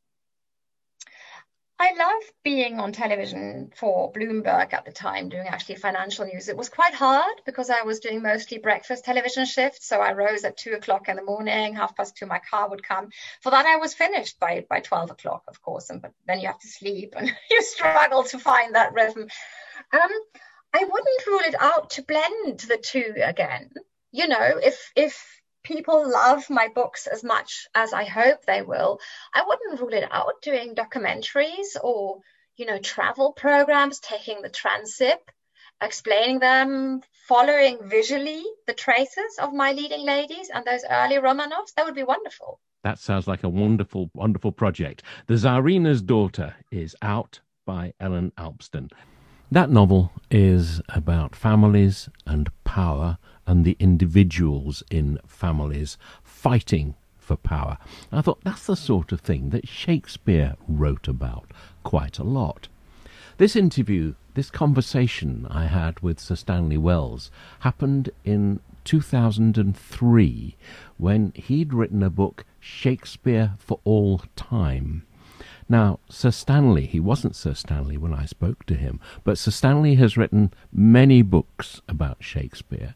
I 1.80 1.94
love 1.94 2.24
being 2.44 2.80
on 2.80 2.92
television 2.92 3.72
for 3.76 4.12
Bloomberg 4.12 4.74
at 4.74 4.86
the 4.86 4.92
time, 4.92 5.30
doing 5.30 5.48
actually 5.48 5.76
financial 5.76 6.26
news. 6.26 6.50
It 6.50 6.58
was 6.58 6.70
quite 6.70 6.96
hard 6.96 7.42
because 7.46 7.70
I 7.70 7.84
was 7.84 8.00
doing 8.00 8.24
mostly 8.24 8.58
breakfast 8.58 9.06
television 9.06 9.46
shifts. 9.46 9.88
So 9.88 10.00
I 10.00 10.14
rose 10.14 10.44
at 10.44 10.58
two 10.58 10.74
o'clock 10.74 11.08
in 11.08 11.18
the 11.18 11.24
morning, 11.24 11.76
half 11.76 11.96
past 11.96 12.18
two, 12.18 12.26
my 12.26 12.40
car 12.40 12.68
would 12.70 12.82
come. 12.82 13.10
For 13.42 13.52
that, 13.52 13.68
I 13.68 13.76
was 13.76 13.94
finished 13.94 14.40
by, 14.40 14.66
by 14.68 14.80
12 14.80 15.12
o'clock, 15.12 15.44
of 15.48 15.62
course. 15.62 15.92
And 15.92 16.02
but 16.02 16.14
then 16.26 16.40
you 16.40 16.48
have 16.48 16.60
to 16.60 16.68
sleep 16.68 17.14
and 17.16 17.32
you 17.52 17.62
struggle 17.62 18.24
to 18.24 18.40
find 18.40 18.74
that 18.74 18.94
rhythm. 18.94 19.28
Um, 19.94 20.12
I 20.74 20.84
wouldn't 20.84 21.28
rule 21.28 21.42
it 21.46 21.56
out 21.60 21.92
to 21.92 22.02
blend 22.02 22.60
the 22.62 22.78
two 22.78 23.14
again. 23.24 23.70
You 24.12 24.28
know, 24.28 24.60
if 24.64 24.92
if 24.96 25.37
people 25.68 26.10
love 26.10 26.50
my 26.50 26.70
books 26.74 27.08
as 27.08 27.24
much 27.24 27.68
as 27.76 27.92
I 27.92 28.06
hope 28.06 28.46
they 28.46 28.62
will, 28.62 29.00
I 29.34 29.44
wouldn't 29.46 29.82
rule 29.82 29.94
it 29.94 30.08
out 30.10 30.42
doing 30.42 30.76
documentaries 30.76 31.76
or, 31.84 32.22
you 32.56 32.66
know, 32.66 32.80
travel 32.80 33.34
programs, 33.34 34.00
taking 34.00 34.42
the 34.42 34.50
transit, 34.50 35.20
explaining 35.82 36.40
them, 36.40 37.02
following 37.28 37.80
visually 37.84 38.46
the 38.66 38.74
traces 38.74 39.38
of 39.40 39.54
my 39.54 39.74
leading 39.74 40.06
ladies 40.06 40.50
and 40.54 40.66
those 40.66 40.86
early 40.90 41.18
Romanovs. 41.18 41.74
That 41.76 41.86
would 41.86 41.96
be 41.96 42.04
wonderful. 42.04 42.62
That 42.84 43.00
sounds 43.00 43.28
like 43.28 43.44
a 43.44 43.50
wonderful, 43.50 44.10
wonderful 44.14 44.54
project. 44.54 45.04
The 45.28 45.34
Tsarina's 45.34 46.02
Daughter 46.02 46.56
is 46.72 46.96
out 47.02 47.42
by 47.66 47.94
Ellen 48.00 48.32
Alpsten. 48.38 48.90
That 49.52 49.70
novel 49.70 50.14
is 50.32 50.82
about 50.90 51.36
families 51.36 52.08
and 52.26 52.50
power 52.64 53.18
and 53.48 53.66
the 53.66 53.78
individuals 53.80 54.84
in 54.92 55.18
families 55.26 55.98
fighting 56.24 56.94
for 57.18 57.36
power. 57.36 57.78
I 58.12 58.22
thought 58.22 58.44
that's 58.44 58.68
the 58.68 58.76
sort 58.76 59.12
of 59.12 59.22
thing 59.22 59.50
that 59.50 59.68
Shakespeare 59.68 60.56
wrote 60.68 61.08
about 61.08 61.52
quite 61.84 62.20
a 62.20 62.24
lot. 62.24 62.68
This 63.38 63.56
interview, 63.56 64.16
this 64.34 64.50
conversation 64.50 65.48
I 65.50 65.66
had 65.66 66.00
with 66.00 66.20
Sir 66.20 66.36
Stanley 66.36 66.78
Wells, 66.78 67.30
happened 67.60 68.10
in 68.24 68.60
2003 68.84 70.56
when 70.98 71.34
he'd 71.36 71.74
written 71.74 72.02
a 72.02 72.10
book, 72.10 72.46
Shakespeare 72.60 73.54
for 73.58 73.80
All 73.84 74.22
Time. 74.36 75.04
Now, 75.70 76.00
Sir 76.10 76.32
Stanley, 76.32 76.86
he 76.86 77.00
wasn't 77.00 77.36
Sir 77.36 77.54
Stanley 77.54 77.98
when 77.98 78.14
I 78.14 78.26
spoke 78.26 78.66
to 78.68 78.76
him, 78.76 79.02
but 79.26 79.38
Sir 79.38 79.52
Stanley 79.52 79.96
has 79.96 80.16
written 80.16 80.54
many 80.72 81.22
books 81.22 81.82
about 81.90 82.24
Shakespeare. 82.24 82.96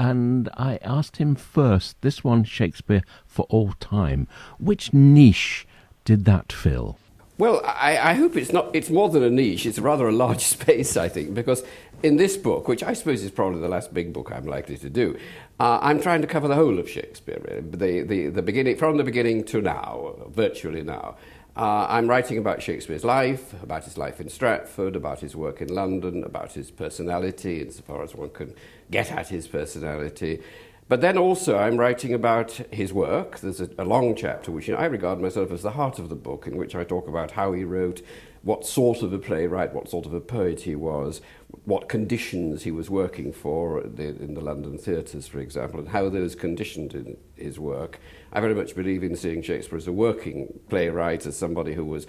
And 0.00 0.48
I 0.54 0.78
asked 0.82 1.18
him 1.18 1.34
first, 1.34 2.00
this 2.00 2.24
one, 2.24 2.44
Shakespeare 2.44 3.02
for 3.26 3.44
All 3.50 3.74
Time, 3.80 4.28
which 4.58 4.94
niche 4.94 5.66
did 6.06 6.24
that 6.24 6.50
fill? 6.50 6.96
Well, 7.36 7.60
I, 7.66 7.98
I, 7.98 8.14
hope 8.14 8.34
it's 8.34 8.50
not. 8.50 8.74
It's 8.74 8.88
more 8.88 9.10
than 9.10 9.22
a 9.22 9.28
niche. 9.28 9.66
It's 9.66 9.78
rather 9.78 10.08
a 10.08 10.12
large 10.12 10.40
space, 10.56 10.96
I 10.96 11.10
think, 11.10 11.34
because 11.34 11.62
in 12.02 12.16
this 12.16 12.38
book, 12.38 12.66
which 12.66 12.82
I 12.82 12.94
suppose 12.94 13.22
is 13.22 13.30
probably 13.30 13.60
the 13.60 13.68
last 13.68 13.92
big 13.92 14.14
book 14.14 14.32
I'm 14.32 14.46
likely 14.46 14.78
to 14.78 14.88
do, 14.88 15.18
uh, 15.58 15.78
I'm 15.82 16.00
trying 16.00 16.22
to 16.22 16.26
cover 16.26 16.48
the 16.48 16.54
whole 16.54 16.78
of 16.78 16.88
Shakespeare, 16.88 17.38
really, 17.46 17.60
the, 17.60 18.00
the, 18.00 18.28
the 18.28 18.42
beginning, 18.42 18.76
from 18.78 18.96
the 18.96 19.04
beginning 19.04 19.44
to 19.44 19.60
now, 19.60 20.14
virtually 20.30 20.82
now. 20.82 21.16
Uh, 21.60 21.86
I'm 21.90 22.08
writing 22.08 22.38
about 22.38 22.62
Shakespeare's 22.62 23.04
life, 23.04 23.52
about 23.62 23.84
his 23.84 23.98
life 23.98 24.18
in 24.18 24.30
Stratford, 24.30 24.96
about 24.96 25.20
his 25.20 25.36
work 25.36 25.60
in 25.60 25.68
London, 25.68 26.24
about 26.24 26.52
his 26.52 26.70
personality, 26.70 27.60
insofar 27.60 28.02
as 28.02 28.14
one 28.14 28.30
can 28.30 28.54
get 28.90 29.12
at 29.12 29.28
his 29.28 29.46
personality. 29.46 30.40
But 30.88 31.02
then 31.02 31.18
also, 31.18 31.58
I'm 31.58 31.76
writing 31.76 32.14
about 32.14 32.52
his 32.72 32.94
work. 32.94 33.40
There's 33.40 33.60
a, 33.60 33.68
a 33.76 33.84
long 33.84 34.16
chapter, 34.16 34.50
which 34.50 34.68
you 34.68 34.74
know, 34.74 34.80
I 34.80 34.86
regard 34.86 35.20
myself 35.20 35.50
as 35.50 35.60
the 35.60 35.72
heart 35.72 35.98
of 35.98 36.08
the 36.08 36.14
book, 36.14 36.46
in 36.46 36.56
which 36.56 36.74
I 36.74 36.82
talk 36.82 37.06
about 37.06 37.32
how 37.32 37.52
he 37.52 37.64
wrote, 37.64 38.00
what 38.42 38.64
sort 38.64 39.02
of 39.02 39.12
a 39.12 39.18
playwright, 39.18 39.74
what 39.74 39.88
sort 39.88 40.06
of 40.06 40.14
a 40.14 40.20
poet 40.20 40.62
he 40.62 40.74
was, 40.74 41.20
what 41.64 41.88
conditions 41.88 42.62
he 42.62 42.70
was 42.70 42.88
working 42.88 43.32
for 43.32 43.82
in 43.82 44.34
the 44.34 44.40
London 44.40 44.78
theatres, 44.78 45.28
for 45.28 45.40
example, 45.40 45.78
and 45.78 45.90
how 45.90 46.08
those 46.08 46.34
conditioned 46.34 47.16
his 47.36 47.58
work. 47.58 48.00
I 48.32 48.40
very 48.40 48.54
much 48.54 48.74
believe 48.74 49.02
in 49.02 49.14
seeing 49.14 49.42
Shakespeare 49.42 49.76
as 49.76 49.86
a 49.86 49.92
working 49.92 50.58
playwright, 50.70 51.26
as 51.26 51.36
somebody 51.36 51.74
who 51.74 51.84
was 51.84 52.06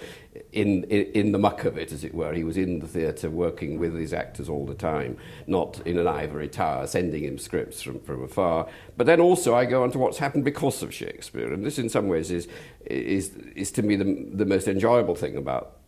in, 0.53 0.85
in, 0.85 1.11
in 1.11 1.31
the 1.33 1.39
muck 1.39 1.65
of 1.65 1.77
it, 1.77 1.91
as 1.91 2.03
it 2.05 2.13
were. 2.13 2.33
He 2.33 2.45
was 2.45 2.55
in 2.55 2.79
the 2.79 2.87
theatre 2.87 3.29
working 3.29 3.77
with 3.77 3.95
his 3.95 4.13
actors 4.13 4.47
all 4.47 4.65
the 4.65 4.75
time, 4.75 5.17
not 5.47 5.81
in 5.85 5.97
an 5.97 6.07
ivory 6.07 6.47
tower 6.47 6.87
sending 6.87 7.25
him 7.25 7.37
scripts 7.37 7.81
from, 7.81 7.99
from 7.99 8.23
afar. 8.23 8.67
But 8.95 9.05
then 9.05 9.19
also 9.19 9.53
I 9.53 9.65
go 9.65 9.83
on 9.83 9.91
to 9.91 9.99
what's 9.99 10.19
happened 10.19 10.45
because 10.45 10.81
of 10.81 10.93
Shakespeare, 10.93 11.51
and 11.51 11.65
this 11.65 11.77
in 11.77 11.89
some 11.89 12.07
ways 12.07 12.31
is, 12.31 12.47
is, 12.85 13.35
is 13.55 13.71
to 13.73 13.81
me 13.81 13.97
the, 13.97 14.29
the 14.31 14.45
most 14.45 14.69
enjoyable 14.69 15.15
thing 15.15 15.35
about 15.35 15.80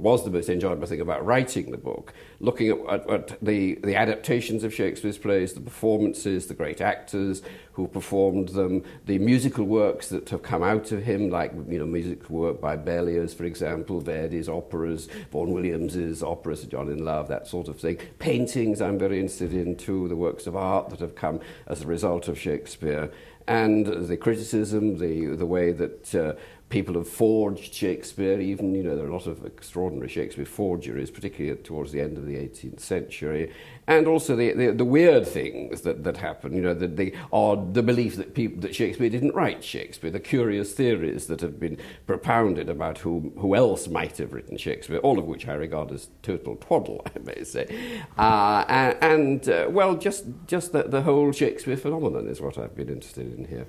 was 0.00 0.24
the 0.24 0.30
most 0.30 0.48
enjoyable 0.48 0.86
thing 0.86 1.00
about 1.00 1.24
writing 1.24 1.70
the 1.70 1.78
book, 1.78 2.12
looking 2.40 2.70
at, 2.70 2.78
at, 2.88 3.10
at, 3.10 3.42
the, 3.42 3.74
the 3.84 3.96
adaptations 3.96 4.64
of 4.64 4.74
Shakespeare's 4.74 5.18
plays, 5.18 5.52
the 5.52 5.60
performances, 5.60 6.46
the 6.46 6.54
great 6.54 6.80
actors 6.80 7.42
who 7.72 7.88
performed 7.88 8.50
them, 8.50 8.84
the 9.06 9.18
musical 9.18 9.64
works 9.64 10.08
that 10.08 10.28
have 10.30 10.42
come 10.42 10.62
out 10.62 10.92
of 10.92 11.02
him, 11.02 11.28
like 11.28 11.52
you 11.68 11.78
know 11.78 11.86
musical 11.86 12.36
work 12.36 12.60
by 12.60 12.76
Berlioz, 12.76 13.34
for 13.34 13.44
example, 13.44 14.00
Verdi's 14.00 14.48
operas, 14.48 15.08
Vaughan 15.30 15.52
Williams's 15.52 16.22
operas, 16.22 16.62
John 16.64 16.88
in 16.88 17.04
Love, 17.04 17.28
that 17.28 17.46
sort 17.46 17.68
of 17.68 17.78
thing. 17.78 17.96
Paintings 18.18 18.80
I'm 18.80 18.98
very 18.98 19.18
interested 19.18 19.52
in 19.54 19.76
too, 19.76 20.08
the 20.08 20.16
works 20.16 20.46
of 20.46 20.56
art 20.56 20.90
that 20.90 21.00
have 21.00 21.14
come 21.14 21.40
as 21.66 21.82
a 21.82 21.86
result 21.86 22.28
of 22.28 22.38
Shakespeare 22.38 23.10
and 23.46 23.86
the 23.86 24.16
criticism, 24.16 24.98
the 24.98 25.26
the 25.36 25.46
way 25.46 25.72
that 25.72 26.14
uh, 26.14 26.32
people 26.74 26.94
have 26.94 27.08
forged 27.08 27.72
Shakespeare, 27.72 28.40
even, 28.40 28.74
you 28.74 28.82
know, 28.82 28.96
there 28.96 29.04
are 29.04 29.08
a 29.08 29.12
lot 29.12 29.28
of 29.28 29.46
extraordinary 29.46 30.08
Shakespeare 30.08 30.44
forgeries, 30.44 31.08
particularly 31.08 31.56
towards 31.62 31.92
the 31.92 32.00
end 32.00 32.18
of 32.18 32.26
the 32.26 32.34
18th 32.34 32.80
century. 32.80 33.52
And 33.86 34.08
also 34.08 34.34
the, 34.34 34.52
the, 34.54 34.72
the 34.72 34.84
weird 34.84 35.24
things 35.24 35.82
that, 35.82 36.02
that 36.02 36.16
happen, 36.16 36.52
you 36.52 36.60
know, 36.60 36.74
the, 36.74 36.88
the 36.88 37.14
odd, 37.32 37.74
the 37.74 37.82
belief 37.84 38.16
that, 38.16 38.34
people, 38.34 38.60
that 38.62 38.74
Shakespeare 38.74 39.08
didn't 39.08 39.36
write 39.36 39.62
Shakespeare, 39.62 40.10
the 40.10 40.18
curious 40.18 40.72
theories 40.72 41.28
that 41.28 41.42
have 41.42 41.60
been 41.60 41.78
propounded 42.08 42.68
about 42.68 42.98
who, 42.98 43.32
who 43.38 43.54
else 43.54 43.86
might 43.86 44.16
have 44.16 44.32
written 44.32 44.56
Shakespeare, 44.56 44.98
all 44.98 45.20
of 45.20 45.26
which 45.26 45.46
I 45.46 45.52
regard 45.54 45.92
as 45.92 46.08
total 46.22 46.56
twaddle, 46.56 47.06
I 47.14 47.20
may 47.20 47.44
say. 47.44 48.02
Uh, 48.18 48.64
and, 48.66 48.98
and 49.00 49.48
uh, 49.48 49.66
well, 49.70 49.94
just, 49.94 50.24
just 50.48 50.72
the, 50.72 50.82
the 50.82 51.02
whole 51.02 51.30
Shakespeare 51.30 51.76
phenomenon 51.76 52.26
is 52.26 52.40
what 52.40 52.58
I've 52.58 52.74
been 52.74 52.88
interested 52.88 53.32
in 53.38 53.44
here. 53.44 53.68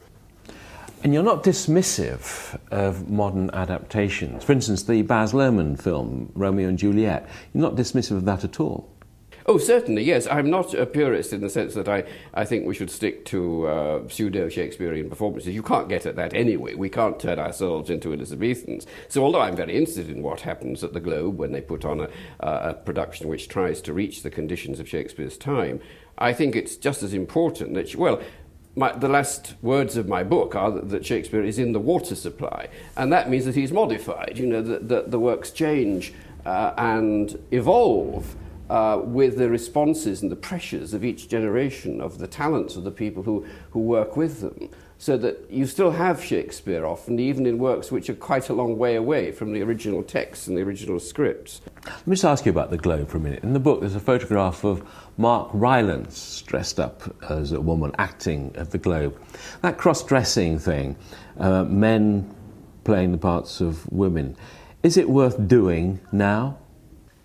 And 1.05 1.13
you're 1.13 1.21
not 1.21 1.43
dismissive 1.43 2.59
of 2.71 3.11
modern 3.11 3.51
adaptations. 3.51 4.43
For 4.43 4.53
instance, 4.53 4.81
the 4.81 5.03
Baz 5.03 5.33
Luhrmann 5.33 5.79
film, 5.79 6.31
Romeo 6.33 6.67
and 6.67 6.79
Juliet, 6.79 7.29
you're 7.53 7.61
not 7.61 7.75
dismissive 7.75 8.17
of 8.17 8.25
that 8.25 8.43
at 8.43 8.59
all. 8.59 8.89
Oh, 9.45 9.59
certainly, 9.59 10.01
yes. 10.01 10.25
I'm 10.25 10.49
not 10.49 10.73
a 10.73 10.87
purist 10.87 11.31
in 11.31 11.41
the 11.41 11.49
sense 11.51 11.75
that 11.75 11.87
I, 11.87 12.05
I 12.33 12.43
think 12.43 12.65
we 12.65 12.73
should 12.73 12.89
stick 12.89 13.23
to 13.25 13.67
uh, 13.67 14.07
pseudo 14.07 14.49
Shakespearean 14.49 15.07
performances. 15.07 15.53
You 15.53 15.61
can't 15.61 15.87
get 15.87 16.07
at 16.07 16.15
that 16.15 16.33
anyway. 16.33 16.73
We 16.73 16.89
can't 16.89 17.19
turn 17.19 17.37
ourselves 17.37 17.91
into 17.91 18.11
Elizabethans. 18.11 18.87
So, 19.07 19.23
although 19.23 19.41
I'm 19.41 19.55
very 19.55 19.77
interested 19.77 20.09
in 20.09 20.23
what 20.23 20.41
happens 20.41 20.83
at 20.83 20.93
the 20.93 20.99
Globe 20.99 21.37
when 21.37 21.51
they 21.51 21.61
put 21.61 21.85
on 21.85 21.99
a, 21.99 22.09
uh, 22.39 22.71
a 22.71 22.73
production 22.73 23.27
which 23.27 23.47
tries 23.47 23.79
to 23.83 23.93
reach 23.93 24.23
the 24.23 24.31
conditions 24.31 24.79
of 24.79 24.89
Shakespeare's 24.89 25.37
time, 25.37 25.81
I 26.17 26.33
think 26.33 26.55
it's 26.55 26.77
just 26.77 27.03
as 27.03 27.13
important 27.13 27.75
that, 27.75 27.95
well, 27.95 28.23
my, 28.75 28.91
the 28.91 29.07
last 29.07 29.55
words 29.61 29.95
of 29.95 30.07
my 30.07 30.23
book 30.23 30.55
are 30.55 30.71
that, 30.71 30.89
that, 30.89 31.05
Shakespeare 31.05 31.43
is 31.43 31.57
in 31.57 31.71
the 31.71 31.79
water 31.79 32.15
supply, 32.15 32.67
and 32.97 33.11
that 33.11 33.29
means 33.29 33.45
that 33.45 33.55
he's 33.55 33.71
modified. 33.71 34.37
You 34.37 34.47
know, 34.47 34.61
that 34.61 34.89
the, 34.89 35.03
the, 35.07 35.19
works 35.19 35.51
change 35.51 36.13
uh, 36.45 36.73
and 36.77 37.41
evolve 37.51 38.35
uh, 38.69 38.99
with 39.03 39.37
the 39.37 39.49
responses 39.49 40.21
and 40.21 40.31
the 40.31 40.35
pressures 40.35 40.93
of 40.93 41.03
each 41.03 41.29
generation 41.29 42.01
of 42.01 42.17
the 42.17 42.27
talents 42.27 42.75
of 42.75 42.83
the 42.83 42.91
people 42.91 43.23
who, 43.23 43.45
who 43.71 43.79
work 43.79 44.17
with 44.17 44.41
them 44.41 44.69
so 44.97 45.17
that 45.17 45.51
you 45.51 45.65
still 45.65 45.91
have 45.91 46.23
Shakespeare 46.23 46.85
often, 46.85 47.19
even 47.19 47.45
in 47.45 47.57
works 47.57 47.91
which 47.91 48.09
are 48.09 48.15
quite 48.15 48.49
a 48.49 48.53
long 48.53 48.77
way 48.77 48.95
away 48.95 49.31
from 49.31 49.51
the 49.51 49.61
original 49.61 50.01
texts 50.01 50.47
and 50.47 50.57
the 50.57 50.61
original 50.61 50.99
scripts. 50.99 51.61
Let 51.85 52.07
me 52.07 52.15
just 52.15 52.25
ask 52.25 52.45
you 52.45 52.51
about 52.51 52.71
the 52.71 52.77
Globe 52.77 53.09
for 53.09 53.17
a 53.17 53.19
minute. 53.19 53.43
In 53.43 53.53
the 53.53 53.59
book, 53.59 53.81
there's 53.81 53.95
a 53.95 53.99
photograph 53.99 54.63
of 54.63 54.87
Mark 55.17 55.49
Rylance 55.53 56.41
dressed 56.43 56.79
up 56.79 57.13
as 57.29 57.51
a 57.51 57.59
woman 57.59 57.91
acting 57.97 58.53
at 58.55 58.71
the 58.71 58.77
Globe. 58.77 59.19
That 59.61 59.77
cross 59.77 60.03
dressing 60.03 60.59
thing, 60.59 60.95
uh, 61.37 61.65
men 61.65 62.33
playing 62.85 63.11
the 63.11 63.17
parts 63.17 63.59
of 63.59 63.91
women, 63.91 64.37
is 64.81 64.97
it 64.97 65.09
worth 65.09 65.47
doing 65.47 65.99
now? 66.11 66.57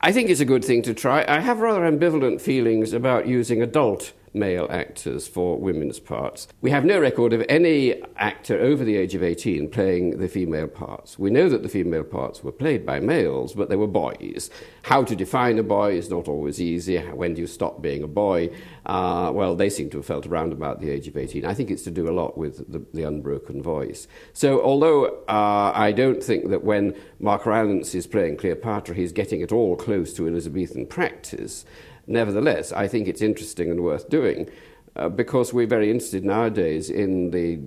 I 0.02 0.12
think 0.12 0.30
it's 0.30 0.40
a 0.40 0.46
good 0.46 0.64
thing 0.64 0.80
to 0.82 0.94
try. 0.94 1.26
I 1.28 1.40
have 1.40 1.60
rather 1.60 1.82
ambivalent 1.82 2.40
feelings 2.40 2.94
about 2.94 3.26
using 3.26 3.60
adult 3.60 4.12
male 4.32 4.66
actors 4.70 5.26
for 5.26 5.58
women's 5.58 5.98
parts. 5.98 6.48
We 6.60 6.70
have 6.70 6.84
no 6.84 7.00
record 7.00 7.32
of 7.32 7.44
any 7.48 8.02
actor 8.16 8.58
over 8.58 8.84
the 8.84 8.96
age 8.96 9.14
of 9.14 9.22
18 9.22 9.70
playing 9.70 10.18
the 10.18 10.28
female 10.28 10.68
parts. 10.68 11.18
We 11.18 11.30
know 11.30 11.48
that 11.48 11.62
the 11.62 11.68
female 11.68 12.04
parts 12.04 12.44
were 12.44 12.52
played 12.52 12.86
by 12.86 13.00
males, 13.00 13.54
but 13.54 13.68
they 13.68 13.76
were 13.76 13.86
boys. 13.86 14.50
How 14.82 15.02
to 15.04 15.16
define 15.16 15.58
a 15.58 15.62
boy 15.62 15.94
is 15.94 16.10
not 16.10 16.28
always 16.28 16.60
easy. 16.60 16.98
When 16.98 17.34
do 17.34 17.40
you 17.40 17.46
stop 17.46 17.82
being 17.82 18.02
a 18.02 18.08
boy? 18.08 18.50
Uh, 18.86 19.30
well, 19.34 19.54
they 19.54 19.68
seem 19.68 19.90
to 19.90 19.98
have 19.98 20.06
felt 20.06 20.26
around 20.26 20.52
about 20.52 20.80
the 20.80 20.90
age 20.90 21.08
of 21.08 21.16
18. 21.16 21.44
I 21.44 21.54
think 21.54 21.70
it's 21.70 21.82
to 21.82 21.90
do 21.90 22.08
a 22.08 22.12
lot 22.12 22.38
with 22.38 22.70
the, 22.70 22.84
the 22.94 23.02
unbroken 23.02 23.62
voice. 23.62 24.06
So, 24.32 24.62
although 24.62 25.06
uh, 25.28 25.72
I 25.74 25.92
don't 25.92 26.22
think 26.22 26.48
that 26.50 26.64
when 26.64 26.94
Mark 27.18 27.46
Rylance 27.46 27.94
is 27.94 28.06
playing 28.06 28.36
Cleopatra, 28.36 28.94
he's 28.94 29.12
getting 29.12 29.42
at 29.42 29.52
all 29.52 29.76
close 29.76 30.12
to 30.14 30.26
Elizabethan 30.26 30.86
practice, 30.86 31.64
Nevertheless, 32.10 32.72
I 32.72 32.88
think 32.88 33.06
it's 33.06 33.22
interesting 33.22 33.70
and 33.70 33.84
worth 33.84 34.10
doing 34.10 34.50
uh, 34.96 35.08
because 35.08 35.54
we're 35.54 35.68
very 35.68 35.92
interested 35.92 36.24
nowadays 36.24 36.90
in 36.90 37.30
the, 37.30 37.60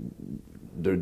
the 0.78 1.02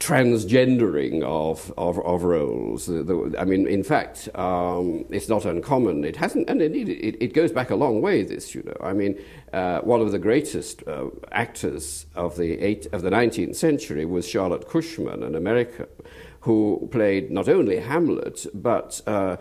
transgendering 0.00 1.22
of, 1.22 1.72
of, 1.78 2.00
of 2.00 2.24
roles. 2.24 2.86
The, 2.86 3.04
the, 3.04 3.36
I 3.38 3.44
mean, 3.44 3.68
in 3.68 3.84
fact, 3.84 4.28
um, 4.34 5.04
it's 5.10 5.28
not 5.28 5.44
uncommon. 5.44 6.04
It 6.04 6.16
hasn't, 6.16 6.50
and 6.50 6.60
indeed, 6.60 6.88
it, 6.88 7.22
it, 7.22 7.34
goes 7.34 7.52
back 7.52 7.70
a 7.70 7.76
long 7.76 8.02
way. 8.02 8.24
This, 8.24 8.52
you 8.52 8.64
know, 8.64 8.76
I 8.80 8.92
mean, 8.94 9.16
uh, 9.52 9.78
one 9.82 10.00
of 10.00 10.10
the 10.10 10.18
greatest 10.18 10.82
uh, 10.88 11.10
actors 11.30 12.06
of 12.16 12.36
the 12.36 12.58
eight, 12.58 12.88
of 12.92 13.02
the 13.02 13.10
19th 13.10 13.54
century 13.54 14.04
was 14.04 14.28
Charlotte 14.28 14.68
Cushman, 14.68 15.22
an 15.22 15.36
American, 15.36 15.86
who 16.40 16.88
played 16.90 17.30
not 17.30 17.48
only 17.48 17.78
Hamlet 17.78 18.44
but 18.52 19.00
uh, 19.06 19.36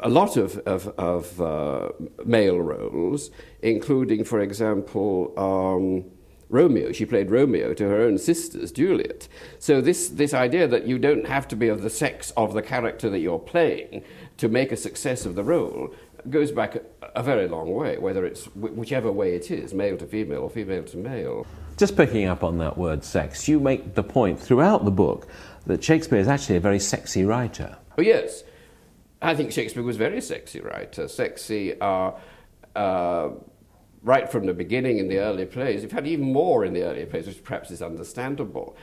a 0.00 0.08
lot 0.08 0.36
of, 0.36 0.58
of, 0.58 0.88
of 0.98 1.40
uh, 1.40 1.90
male 2.24 2.60
roles, 2.60 3.30
including, 3.62 4.24
for 4.24 4.40
example. 4.40 5.32
Um, 5.36 6.10
Romeo. 6.50 6.90
She 6.90 7.06
played 7.06 7.30
Romeo 7.30 7.72
to 7.74 7.84
her 7.84 8.00
own 8.00 8.18
sister's 8.18 8.72
Juliet. 8.72 9.28
So 9.60 9.80
this, 9.80 10.08
this 10.08 10.34
idea 10.34 10.66
that 10.66 10.84
you 10.84 10.98
don't 10.98 11.24
have 11.26 11.46
to 11.48 11.54
be 11.56 11.68
of 11.68 11.82
the 11.82 11.90
sex 11.90 12.32
of 12.36 12.54
the 12.54 12.60
character 12.60 13.08
that 13.08 13.20
you're 13.20 13.38
playing 13.38 14.02
to 14.38 14.48
make 14.48 14.72
a 14.72 14.76
success 14.76 15.24
of 15.24 15.36
the 15.36 15.44
role 15.44 15.94
goes 16.28 16.50
back 16.50 16.74
a, 16.74 16.82
a 17.14 17.22
very 17.22 17.48
long 17.48 17.72
way, 17.72 17.98
whether 17.98 18.26
it's 18.26 18.46
whichever 18.56 19.10
way 19.10 19.34
it 19.34 19.50
is, 19.50 19.72
male 19.72 19.96
to 19.96 20.06
female 20.06 20.42
or 20.42 20.50
female 20.50 20.84
to 20.84 20.96
male. 20.96 21.46
Just 21.76 21.96
picking 21.96 22.26
up 22.26 22.44
on 22.44 22.58
that 22.58 22.76
word 22.76 23.04
sex, 23.04 23.48
you 23.48 23.58
make 23.58 23.94
the 23.94 24.02
point 24.02 24.38
throughout 24.38 24.84
the 24.84 24.90
book 24.90 25.28
that 25.66 25.82
Shakespeare 25.82 26.18
is 26.18 26.28
actually 26.28 26.56
a 26.56 26.60
very 26.60 26.80
sexy 26.80 27.24
writer. 27.24 27.76
Oh, 27.96 28.02
yes. 28.02 28.44
I 29.22 29.34
think 29.34 29.52
Shakespeare 29.52 29.82
was 29.82 29.96
very 29.96 30.20
sexy 30.20 30.60
writer. 30.60 31.06
Sexy, 31.08 31.78
uh, 31.80 32.12
uh, 32.74 33.30
right 34.02 34.30
from 34.30 34.46
the 34.46 34.54
beginning 34.54 34.98
in 34.98 35.08
the 35.08 35.18
early 35.18 35.44
plays, 35.44 35.82
in 35.82 35.90
fact, 35.90 36.06
even 36.06 36.32
more 36.32 36.64
in 36.64 36.72
the 36.72 36.82
earlier 36.82 37.06
plays, 37.06 37.26
which 37.26 37.44
perhaps 37.44 37.70
is 37.70 37.82
understandable. 37.82 38.76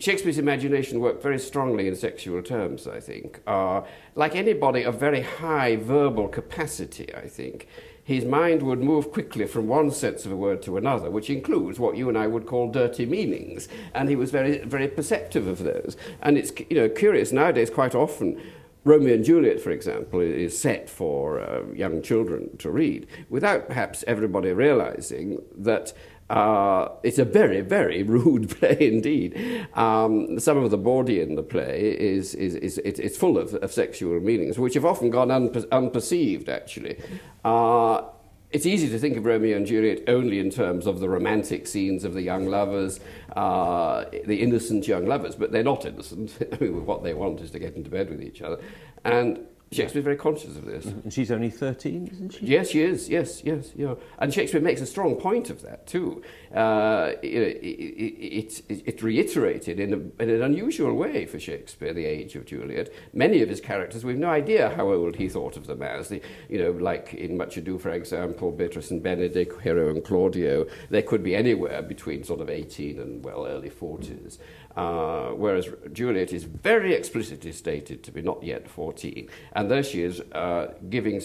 Shakespeare's 0.00 0.38
imagination 0.38 1.00
worked 1.00 1.22
very 1.22 1.40
strongly 1.40 1.88
in 1.88 1.96
sexual 1.96 2.40
terms, 2.42 2.86
I 2.86 3.00
think. 3.00 3.40
Uh, 3.46 3.82
like 4.14 4.36
anybody 4.36 4.84
of 4.84 5.00
very 5.00 5.22
high 5.22 5.74
verbal 5.74 6.28
capacity, 6.28 7.12
I 7.16 7.26
think, 7.26 7.66
his 8.04 8.24
mind 8.24 8.62
would 8.62 8.78
move 8.80 9.10
quickly 9.10 9.46
from 9.46 9.66
one 9.66 9.90
sense 9.90 10.24
of 10.24 10.30
a 10.30 10.36
word 10.36 10.62
to 10.62 10.76
another, 10.76 11.10
which 11.10 11.28
includes 11.28 11.80
what 11.80 11.96
you 11.96 12.08
and 12.08 12.16
I 12.16 12.28
would 12.28 12.46
call 12.46 12.70
dirty 12.70 13.06
meanings. 13.06 13.68
And 13.92 14.08
he 14.08 14.16
was 14.16 14.30
very, 14.30 14.58
very 14.58 14.86
perceptive 14.86 15.48
of 15.48 15.58
those. 15.58 15.96
And 16.22 16.38
it's 16.38 16.52
you 16.70 16.76
know, 16.76 16.88
curious, 16.88 17.32
nowadays, 17.32 17.68
quite 17.68 17.94
often, 17.94 18.40
Romeo 18.84 19.14
and 19.14 19.24
Juliet, 19.24 19.60
for 19.60 19.70
example, 19.70 20.20
is 20.20 20.58
set 20.58 20.88
for 20.88 21.40
uh, 21.40 21.62
young 21.74 22.00
children 22.02 22.56
to 22.58 22.70
read, 22.70 23.06
without 23.28 23.66
perhaps 23.66 24.04
everybody 24.06 24.52
realizing 24.52 25.42
that 25.56 25.92
uh, 26.30 26.88
it's 27.02 27.18
a 27.18 27.24
very, 27.24 27.60
very 27.60 28.02
rude 28.14 28.50
play 28.50 28.76
indeed. 28.80 29.66
Um, 29.74 30.38
some 30.38 30.58
of 30.58 30.70
the 30.70 30.78
bawdy 30.78 31.20
in 31.20 31.34
the 31.34 31.42
play 31.42 31.96
is, 31.98 32.34
is, 32.34 32.54
is 32.56 32.78
it, 32.78 32.98
it's 32.98 33.16
full 33.16 33.38
of, 33.38 33.54
of, 33.54 33.72
sexual 33.72 34.20
meanings, 34.20 34.58
which 34.58 34.74
have 34.74 34.84
often 34.84 35.10
gone 35.10 35.28
unper- 35.28 35.66
unperceived, 35.68 36.48
actually. 36.48 36.98
Uh, 37.44 38.02
it's 38.50 38.64
easy 38.64 38.88
to 38.88 38.98
think 38.98 39.16
of 39.16 39.24
Romeo 39.24 39.56
and 39.56 39.66
Juliet 39.66 40.04
only 40.08 40.38
in 40.38 40.50
terms 40.50 40.86
of 40.86 41.00
the 41.00 41.08
romantic 41.08 41.66
scenes 41.66 42.04
of 42.04 42.14
the 42.14 42.22
young 42.22 42.46
lovers, 42.46 42.98
uh, 43.36 44.04
the 44.24 44.40
innocent 44.40 44.88
young 44.88 45.06
lovers, 45.06 45.34
but 45.34 45.52
they're 45.52 45.62
not 45.62 45.84
innocent. 45.84 46.36
I 46.52 46.56
mean 46.62 46.86
what 46.86 47.02
they 47.02 47.14
want 47.14 47.40
is 47.40 47.50
to 47.50 47.58
get 47.58 47.74
into 47.74 47.90
bed 47.90 48.08
with 48.08 48.22
each 48.22 48.40
other. 48.40 48.58
And 49.04 49.40
Shakespeare's 49.70 50.04
very 50.04 50.16
conscious 50.16 50.56
of 50.56 50.64
this. 50.64 50.86
And 50.86 51.12
she's 51.12 51.30
only 51.30 51.50
13, 51.50 52.08
isn't 52.12 52.30
she? 52.34 52.46
Yes, 52.46 52.70
she 52.70 52.80
is. 52.80 53.08
Yes, 53.08 53.42
yes. 53.44 53.72
Yeah. 53.76 53.94
And 54.18 54.32
Shakespeare 54.32 54.62
makes 54.62 54.80
a 54.80 54.86
strong 54.86 55.16
point 55.16 55.50
of 55.50 55.60
that, 55.62 55.86
too. 55.86 56.22
Uh, 56.54 57.12
it, 57.22 57.58
it, 57.62 58.62
it, 58.68 58.82
it, 58.86 59.02
reiterated 59.02 59.78
in, 59.78 59.92
a, 59.92 60.22
in, 60.22 60.30
an 60.30 60.42
unusual 60.42 60.94
way 60.94 61.26
for 61.26 61.38
Shakespeare 61.38 61.92
the 61.92 62.06
age 62.06 62.34
of 62.34 62.46
Juliet. 62.46 62.90
Many 63.12 63.42
of 63.42 63.50
his 63.50 63.60
characters, 63.60 64.06
we've 64.06 64.18
no 64.18 64.30
idea 64.30 64.70
how 64.74 64.90
old 64.90 65.16
he 65.16 65.28
thought 65.28 65.58
of 65.58 65.66
them 65.66 65.82
as. 65.82 66.08
The, 66.08 66.22
you 66.48 66.58
know, 66.58 66.70
like 66.70 67.12
in 67.12 67.36
Much 67.36 67.58
Ado, 67.58 67.76
for 67.76 67.90
example, 67.90 68.50
Beatrice 68.50 68.90
and 68.90 69.02
Benedick, 69.02 69.60
Hero 69.60 69.90
and 69.90 70.02
Claudio, 70.02 70.66
they 70.88 71.02
could 71.02 71.22
be 71.22 71.36
anywhere 71.36 71.82
between 71.82 72.24
sort 72.24 72.40
of 72.40 72.48
18 72.48 72.98
and, 72.98 73.22
well, 73.22 73.46
early 73.46 73.70
40s. 73.70 74.38
Uh, 74.78 75.30
whereas 75.30 75.68
Juliet 75.92 76.32
is 76.32 76.44
very 76.44 76.94
explicitly 76.94 77.50
stated 77.50 78.04
to 78.04 78.12
be 78.12 78.22
not 78.22 78.40
yet 78.44 78.68
14. 78.68 79.28
And 79.54 79.68
there 79.68 79.82
she 79.82 80.04
is 80.04 80.20
uh, 80.30 80.72
giving 80.88 81.20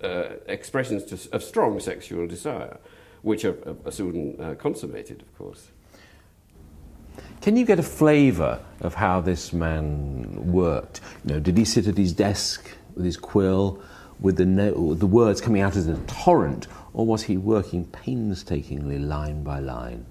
uh, 0.00 0.24
expressions 0.46 1.02
to, 1.06 1.34
of 1.34 1.42
strong 1.42 1.80
sexual 1.80 2.28
desire, 2.28 2.78
which 3.22 3.44
are, 3.44 3.56
are 3.84 3.90
soon 3.90 4.56
consummated, 4.56 5.20
of 5.20 5.36
course. 5.36 5.66
Can 7.40 7.56
you 7.56 7.64
get 7.64 7.80
a 7.80 7.82
flavour 7.82 8.60
of 8.82 8.94
how 8.94 9.20
this 9.20 9.52
man 9.52 10.52
worked? 10.52 11.00
You 11.24 11.34
know, 11.34 11.40
did 11.40 11.58
he 11.58 11.64
sit 11.64 11.88
at 11.88 11.96
his 11.96 12.12
desk 12.12 12.70
with 12.94 13.04
his 13.04 13.16
quill, 13.16 13.82
with 14.20 14.36
the, 14.36 14.46
no- 14.46 14.94
the 14.94 15.08
words 15.08 15.40
coming 15.40 15.60
out 15.60 15.74
as 15.74 15.88
a 15.88 15.96
torrent, 16.06 16.68
or 16.92 17.04
was 17.04 17.24
he 17.24 17.36
working 17.36 17.84
painstakingly 17.86 19.00
line 19.00 19.42
by 19.42 19.58
line? 19.58 20.06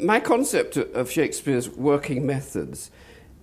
My 0.00 0.20
concept 0.20 0.76
of 0.76 1.10
Shakespeare's 1.10 1.68
working 1.68 2.26
methods 2.26 2.90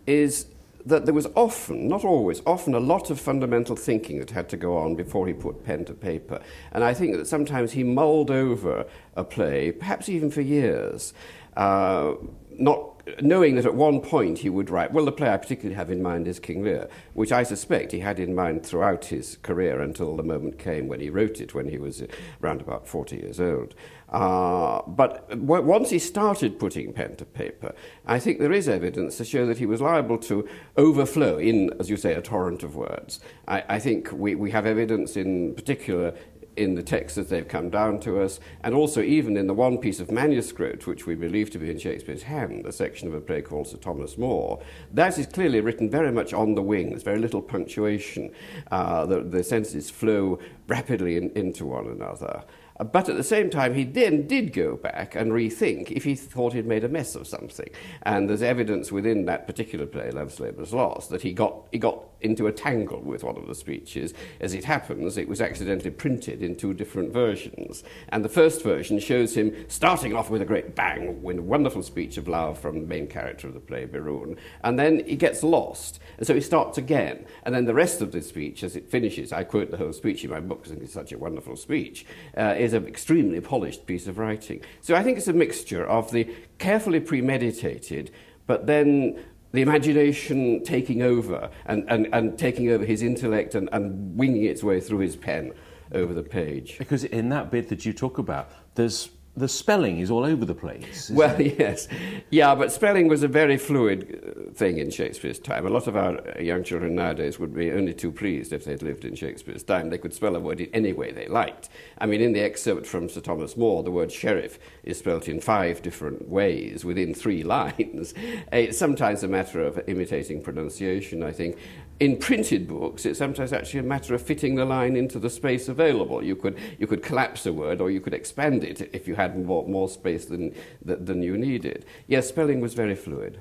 is 0.06 0.48
that 0.86 1.06
there 1.06 1.14
was 1.14 1.28
often, 1.36 1.88
not 1.88 2.06
always, 2.06 2.42
often 2.46 2.76
a 2.76 2.80
lot 2.80 3.10
of 3.10 3.20
fundamental 3.20 3.76
thinking 3.76 4.20
that 4.20 4.30
had 4.30 4.48
to 4.50 4.58
go 4.58 4.78
on 4.78 4.96
before 4.96 5.26
he 5.26 5.34
put 5.34 5.64
pen 5.64 5.84
to 5.86 5.94
paper. 5.94 6.40
And 6.72 6.84
I 6.84 6.94
think 6.94 7.18
that 7.18 7.28
sometimes 7.28 7.72
he 7.72 7.84
mulled 7.84 8.30
over 8.30 8.86
a 9.16 9.24
play, 9.24 9.72
perhaps 9.72 10.10
even 10.10 10.30
for 10.30 10.42
years, 10.42 11.14
uh, 11.58 12.14
not 12.52 12.95
knowing 13.22 13.56
that 13.56 13.66
at 13.66 13.76
one 13.76 14.02
point 14.02 14.40
he 14.40 14.50
would 14.50 14.70
write, 14.70 14.92
well, 14.92 15.06
the 15.06 15.12
play 15.12 15.30
I 15.30 15.38
particularly 15.38 15.76
have 15.76 15.92
in 15.92 16.02
mind 16.02 16.28
is 16.28 16.40
King 16.40 16.64
Lear, 16.64 16.90
which 17.14 17.32
I 17.32 17.44
suspect 17.44 17.92
he 17.92 18.00
had 18.00 18.20
in 18.20 18.34
mind 18.34 18.66
throughout 18.66 19.06
his 19.06 19.38
career 19.44 19.82
until 19.82 20.16
the 20.16 20.24
moment 20.24 20.58
came 20.58 20.88
when 20.88 21.00
he 21.00 21.10
wrote 21.10 21.40
it, 21.42 21.54
when 21.54 21.70
he 21.70 21.78
was 21.78 22.04
around 22.42 22.62
about 22.62 22.88
40 22.88 23.18
years 23.18 23.40
old. 23.40 23.76
Uh, 24.10 24.82
but 24.88 25.28
w- 25.30 25.64
once 25.64 25.90
he 25.90 26.00
started 26.00 26.60
putting 26.60 26.94
pen 26.94 27.16
to 27.18 27.26
paper, 27.26 27.74
I 28.06 28.20
think 28.20 28.40
there 28.40 28.52
is 28.52 28.70
evidence 28.70 29.18
to 29.18 29.26
show 29.26 29.46
that 29.48 29.58
he 29.58 29.66
was 29.66 29.82
liable 29.82 30.18
to 30.20 30.48
overflow 30.78 31.38
in, 31.38 31.72
as 31.80 31.90
you 31.90 31.98
say, 31.98 32.14
a 32.14 32.22
torrent 32.22 32.64
of 32.64 32.76
words. 32.76 33.20
I, 33.48 33.64
I 33.68 33.80
think 33.80 34.12
we, 34.12 34.36
we 34.36 34.52
have 34.52 34.66
evidence 34.66 35.18
in 35.18 35.56
particular 35.56 36.14
in 36.58 36.76
the 36.76 36.84
texts 36.84 37.18
as 37.18 37.30
they've 37.30 37.48
come 37.48 37.70
down 37.70 38.00
to 38.02 38.22
us, 38.22 38.40
and 38.64 38.74
also 38.74 39.02
even 39.02 39.38
in 39.38 39.48
the 39.48 39.54
one 39.54 39.78
piece 39.78 40.00
of 40.00 40.12
manuscript 40.12 40.88
which 40.88 41.06
we 41.06 41.16
believe 41.16 41.50
to 41.52 41.60
be 41.60 41.70
in 41.70 41.78
Shakespeare's 41.78 42.24
hand, 42.24 42.66
a 42.66 42.72
section 42.72 43.08
of 43.08 43.14
a 43.14 43.22
play 43.22 43.42
called 43.42 43.68
Sir 43.68 43.78
Thomas 43.78 44.18
More. 44.18 44.62
That 44.94 45.18
is 45.18 45.28
clearly 45.28 45.62
written 45.62 45.90
very 45.90 46.12
much 46.12 46.34
on 46.34 46.56
the 46.56 46.62
wing. 46.62 46.90
There's 46.90 47.04
very 47.04 47.20
little 47.20 47.42
punctuation. 47.42 48.32
Uh, 48.72 49.06
the, 49.06 49.22
the 49.22 49.44
sentences 49.44 49.90
flow 49.90 50.40
rapidly 50.68 51.18
in, 51.18 51.32
into 51.32 51.66
one 51.66 51.88
another. 51.88 52.44
But 52.78 53.08
at 53.08 53.16
the 53.16 53.24
same 53.24 53.50
time, 53.50 53.74
he 53.74 53.86
then 53.86 54.28
did 54.28 54.52
go 54.52 54.76
back 54.76 55.16
and 55.16 55.32
rethink 55.32 55.92
if 55.92 56.04
he 56.04 56.14
thought 56.14 56.52
he'd 56.52 56.66
made 56.66 56.84
a 56.84 56.90
mess 56.90 57.16
of 57.16 57.26
something. 57.26 57.70
And 58.04 58.30
there's 58.30 58.42
evidence 58.42 58.92
within 58.92 59.26
that 59.26 59.48
particular 59.48 59.86
play, 59.86 60.12
Love's 60.12 60.42
Labour's 60.42 60.74
Lost, 60.74 61.10
that 61.12 61.22
he 61.22 61.32
got, 61.32 61.70
he 61.72 61.80
got 61.80 62.04
into 62.22 62.48
a 62.48 62.52
tangle 62.52 63.02
with 63.02 63.24
one 63.24 63.38
of 63.38 63.48
the 63.48 63.56
speeches. 63.56 64.14
As 64.40 64.54
it 64.54 64.64
happens, 64.64 65.18
it 65.18 65.28
was 65.28 65.42
accidentally 65.42 65.92
printed 65.92 66.42
in 66.42 66.56
two 66.56 66.74
different 66.74 67.14
versions. 67.14 67.84
And 68.10 68.24
the 68.24 68.30
first 68.30 68.64
version 68.64 69.00
shows 69.00 69.36
him 69.36 69.54
starting 69.68 70.16
off 70.16 70.30
with 70.30 70.42
a 70.42 70.46
great 70.46 70.76
bang, 70.76 71.22
with 71.22 71.38
a 71.38 71.42
wonderful 71.42 71.84
speech 71.84 72.18
of 72.18 72.28
love 72.28 72.60
from 72.60 72.80
the 72.82 72.88
main 72.88 73.08
character 73.08 73.48
of 73.48 73.54
the 73.54 73.60
play, 73.60 73.86
Birun. 73.86 74.38
And 74.64 74.80
then 74.80 75.06
he 75.06 75.16
gets 75.16 75.44
lost, 75.44 76.00
and 76.18 76.26
so 76.26 76.34
he 76.34 76.42
starts 76.42 76.78
again. 76.78 77.26
And 77.44 77.54
then 77.54 77.66
the 77.66 77.74
rest 77.74 78.02
of 78.02 78.12
the 78.12 78.22
speech, 78.22 78.64
as 78.64 78.76
it 78.76 78.90
finishes, 78.90 79.32
I 79.32 79.44
quote 79.44 79.72
the 79.72 79.78
whole 79.78 79.94
speech 79.94 80.24
in 80.24 80.32
my 80.32 80.40
book 80.40 80.64
because 80.64 80.78
it's 80.82 80.94
such 80.94 81.12
a 81.12 81.18
wonderful 81.18 81.56
speech, 81.56 82.06
uh, 82.38 82.56
is 82.58 82.74
an 82.74 82.88
extremely 82.88 83.42
polished 83.42 83.86
piece 83.86 84.08
of 84.08 84.18
writing. 84.18 84.62
So 84.82 84.96
I 84.96 85.04
think 85.04 85.18
it's 85.18 85.28
a 85.28 85.34
mixture 85.34 85.86
of 85.86 86.12
the 86.12 86.28
carefully 86.58 87.00
premeditated, 87.00 88.12
but 88.48 88.68
then 88.68 89.20
the 89.56 89.62
imagination 89.62 90.64
taking 90.64 91.02
over 91.02 91.50
and, 91.66 91.86
and, 91.90 92.08
and 92.14 92.38
taking 92.38 92.70
over 92.70 92.86
his 92.86 93.02
intellect 93.02 93.56
and, 93.56 93.70
and 93.72 94.18
winging 94.18 94.44
its 94.44 94.64
way 94.64 94.80
through 94.80 95.00
his 95.00 95.16
pen 95.16 95.52
over 95.92 96.14
the 96.14 96.24
page. 96.24 96.78
Because 96.78 97.04
in 97.04 97.30
that 97.30 97.52
bit 97.52 97.70
that 97.70 97.86
you 97.86 97.94
talk 97.94 98.18
about, 98.18 98.52
there's 98.76 99.10
the 99.38 99.48
spelling 99.48 100.00
is 100.00 100.10
all 100.10 100.24
over 100.24 100.46
the 100.46 100.56
place. 100.56 101.10
Well, 101.10 101.40
it? 101.40 101.60
yes. 101.60 101.88
Yeah, 102.30 102.56
but 102.56 102.72
spelling 102.72 103.08
was 103.08 103.24
a 103.24 103.28
very 103.28 103.58
fluid 103.58 104.48
uh, 104.48 104.52
thing 104.54 104.78
in 104.78 104.90
Shakespeare's 104.90 105.40
time. 105.40 105.66
A 105.66 105.70
lot 105.70 105.88
of 105.88 105.96
our 105.98 106.20
uh, 106.38 106.42
young 106.42 106.64
children 106.64 106.96
nowadays 106.96 107.38
would 107.38 107.54
be 107.54 107.72
only 107.72 107.94
too 107.94 108.12
pleased 108.12 108.54
if 108.54 108.64
they'd 108.64 108.82
lived 108.82 109.04
in 109.04 109.14
Shakespeare's 109.14 109.64
time. 109.64 109.90
They 109.90 109.98
could 109.98 110.14
spell 110.14 110.36
a 110.36 110.40
word 110.40 110.62
in 110.62 110.70
any 110.74 110.94
way 110.94 111.12
they 111.12 111.28
liked. 111.28 111.70
I 111.98 112.06
mean, 112.06 112.22
in 112.22 112.32
the 112.32 112.42
excerpt 112.42 112.86
from 112.86 113.10
Sir 113.10 113.22
Thomas 113.22 113.58
More, 113.58 113.84
the 113.84 113.92
word 113.92 114.12
sheriff 114.12 114.58
is 114.84 115.00
spelt 115.00 115.28
in 115.28 115.42
five 115.42 115.82
different 115.82 116.30
ways 116.30 116.86
within 116.86 117.14
three 117.14 117.44
lines. 117.56 118.14
It's 118.54 118.78
sometimes 118.78 119.24
a 119.24 119.28
matter 119.28 119.62
of 119.62 119.82
imitating 119.88 120.42
pronunciation, 120.42 121.24
I 121.24 121.32
think 121.32 121.58
in 122.00 122.18
printed 122.18 122.68
books, 122.68 123.06
it's 123.06 123.20
sometimes 123.20 123.54
actually 123.54 123.80
a 123.80 123.84
matter 123.84 124.14
of 124.14 124.22
fitting 124.22 124.56
the 124.56 124.66
line 124.66 124.96
into 124.98 125.18
the 125.18 125.30
space 125.30 125.70
available. 125.70 126.22
You 126.22 126.36
could, 126.36 126.58
you 126.78 126.88
could 126.88 127.02
collapse 127.02 127.46
a 127.46 127.54
word 127.54 127.80
or 127.80 127.90
you 127.90 128.02
could 128.02 128.14
expand 128.14 128.64
it 128.64 128.90
if 128.94 129.08
you 129.08 129.16
had 129.16 129.46
more, 129.46 129.66
more 129.68 129.88
space 129.88 130.26
than, 130.26 130.54
than 130.84 131.24
you 131.24 131.38
needed. 131.38 131.86
Yes, 132.08 132.28
spelling 132.28 132.60
was 132.60 132.74
very 132.74 132.96
fluid. 132.96 133.40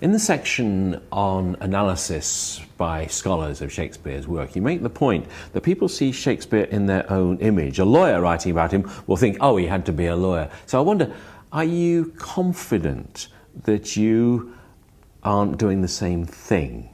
In 0.00 0.12
the 0.12 0.18
section 0.18 1.02
on 1.10 1.56
analysis 1.60 2.60
by 2.76 3.06
scholars 3.06 3.60
of 3.60 3.72
Shakespeare's 3.72 4.28
work, 4.28 4.54
you 4.54 4.62
make 4.62 4.82
the 4.82 4.90
point 4.90 5.26
that 5.52 5.62
people 5.62 5.88
see 5.88 6.12
Shakespeare 6.12 6.64
in 6.64 6.86
their 6.86 7.10
own 7.12 7.38
image. 7.38 7.78
A 7.78 7.84
lawyer 7.84 8.20
writing 8.20 8.52
about 8.52 8.72
him 8.72 8.90
will 9.06 9.16
think, 9.16 9.36
oh, 9.40 9.56
he 9.56 9.66
had 9.66 9.84
to 9.86 9.92
be 9.92 10.06
a 10.06 10.16
lawyer. 10.16 10.48
So 10.66 10.78
I 10.78 10.82
wonder, 10.82 11.12
are 11.52 11.64
you 11.64 12.12
confident 12.16 13.28
that 13.64 13.96
you 13.96 14.54
aren't 15.24 15.58
doing 15.58 15.82
the 15.82 15.88
same 15.88 16.24
thing? 16.24 16.90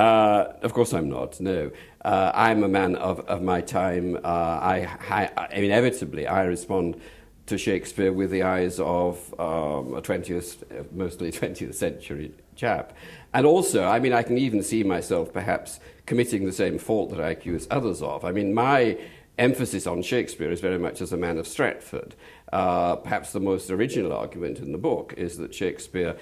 Uh, 0.00 0.54
of 0.62 0.72
course, 0.72 0.94
I'm 0.94 1.10
not. 1.10 1.38
No, 1.40 1.70
uh, 2.06 2.32
I'm 2.34 2.64
a 2.64 2.68
man 2.68 2.96
of, 2.96 3.20
of 3.28 3.42
my 3.42 3.60
time. 3.60 4.16
Uh, 4.16 4.18
I, 4.24 4.88
I, 5.36 5.48
inevitably 5.52 6.26
I 6.26 6.44
respond 6.44 6.98
to 7.44 7.58
Shakespeare 7.58 8.10
with 8.10 8.30
the 8.30 8.42
eyes 8.44 8.80
of 8.80 9.18
um, 9.38 9.92
a 9.92 10.00
20th, 10.00 10.90
mostly 10.92 11.30
20th 11.40 11.74
century 11.74 12.32
chap. 12.56 12.94
And 13.34 13.44
also, 13.44 13.84
I 13.84 13.98
mean, 13.98 14.14
I 14.14 14.22
can 14.22 14.38
even 14.38 14.62
see 14.62 14.82
myself 14.84 15.34
perhaps 15.34 15.80
committing 16.06 16.46
the 16.46 16.52
same 16.52 16.78
fault 16.78 17.10
that 17.10 17.20
I 17.20 17.28
accuse 17.28 17.68
others 17.70 18.00
of. 18.00 18.24
I 18.24 18.32
mean, 18.32 18.54
my 18.54 18.96
emphasis 19.40 19.86
on 19.86 20.02
Shakespeare 20.02 20.50
is 20.50 20.60
very 20.60 20.78
much 20.78 21.02
as 21.02 21.12
a 21.12 21.16
man 21.18 21.36
of 21.36 21.46
Stratford. 21.46 22.14
Uh, 22.52 22.96
perhaps 22.96 23.32
the 23.32 23.40
most 23.40 23.70
original 23.70 24.12
argument 24.12 24.60
in 24.60 24.72
the 24.72 24.78
book 24.78 25.14
is 25.16 25.36
that 25.38 25.54
Shakespeare 25.54 26.16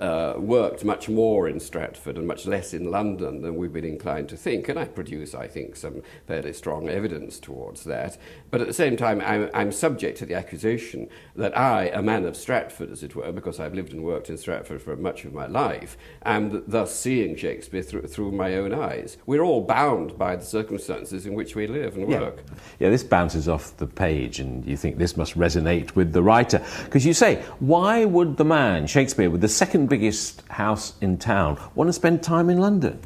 uh, 0.00 0.34
worked 0.38 0.84
much 0.84 1.08
more 1.08 1.48
in 1.48 1.60
Stratford 1.60 2.16
and 2.16 2.26
much 2.26 2.46
less 2.46 2.74
in 2.74 2.90
London 2.90 3.42
than 3.42 3.56
we've 3.56 3.72
been 3.72 3.84
inclined 3.84 4.28
to 4.30 4.36
think. 4.36 4.68
And 4.68 4.78
I 4.78 4.84
produce, 4.84 5.34
I 5.34 5.46
think, 5.46 5.76
some 5.76 6.02
fairly 6.26 6.52
strong 6.52 6.88
evidence 6.88 7.38
towards 7.38 7.84
that. 7.84 8.18
But 8.50 8.60
at 8.60 8.66
the 8.66 8.72
same 8.72 8.96
time, 8.96 9.20
I'm, 9.20 9.50
I'm 9.54 9.72
subject 9.72 10.18
to 10.18 10.26
the 10.26 10.34
accusation 10.34 11.08
that 11.34 11.56
I, 11.56 11.86
a 11.86 12.02
man 12.02 12.24
of 12.24 12.36
Stratford, 12.36 12.90
as 12.90 13.02
it 13.02 13.14
were, 13.14 13.32
because 13.32 13.60
I've 13.60 13.74
lived 13.74 13.92
and 13.92 14.02
worked 14.02 14.30
in 14.30 14.36
Stratford 14.38 14.82
for 14.82 14.96
much 14.96 15.24
of 15.24 15.32
my 15.32 15.46
life, 15.46 15.96
am 16.24 16.64
thus 16.66 16.94
seeing 16.94 17.36
Shakespeare 17.36 17.82
through, 17.82 18.02
through 18.02 18.32
my 18.32 18.56
own 18.56 18.72
eyes. 18.72 19.18
We're 19.26 19.42
all 19.42 19.62
bound 19.62 20.16
by 20.18 20.36
the 20.36 20.44
circumstances 20.44 21.26
in 21.26 21.34
which 21.34 21.54
we 21.54 21.66
live 21.66 21.96
and 21.96 22.08
work. 22.08 22.36
Yeah, 22.36 22.86
yeah 22.86 22.90
this 22.90 23.04
bounces 23.04 23.48
off 23.48 23.76
the 23.76 23.86
page, 23.86 24.40
and 24.40 24.64
you 24.66 24.76
think 24.76 24.98
this 24.98 25.16
must 25.16 25.36
resonate 25.36 25.94
with 25.94 26.12
the 26.12 26.22
writer. 26.22 26.64
Because 26.84 27.04
you 27.04 27.12
say, 27.12 27.42
why 27.58 28.04
would 28.04 28.36
the 28.36 28.44
man, 28.44 28.86
Shakespeare, 28.86 29.30
with 29.30 29.40
the 29.40 29.48
second 29.48 29.65
biggest 29.74 30.46
house 30.48 30.94
in 31.00 31.18
town, 31.18 31.58
want 31.74 31.88
to 31.88 31.92
spend 31.92 32.22
time 32.22 32.48
in 32.50 32.58
London? 32.58 33.00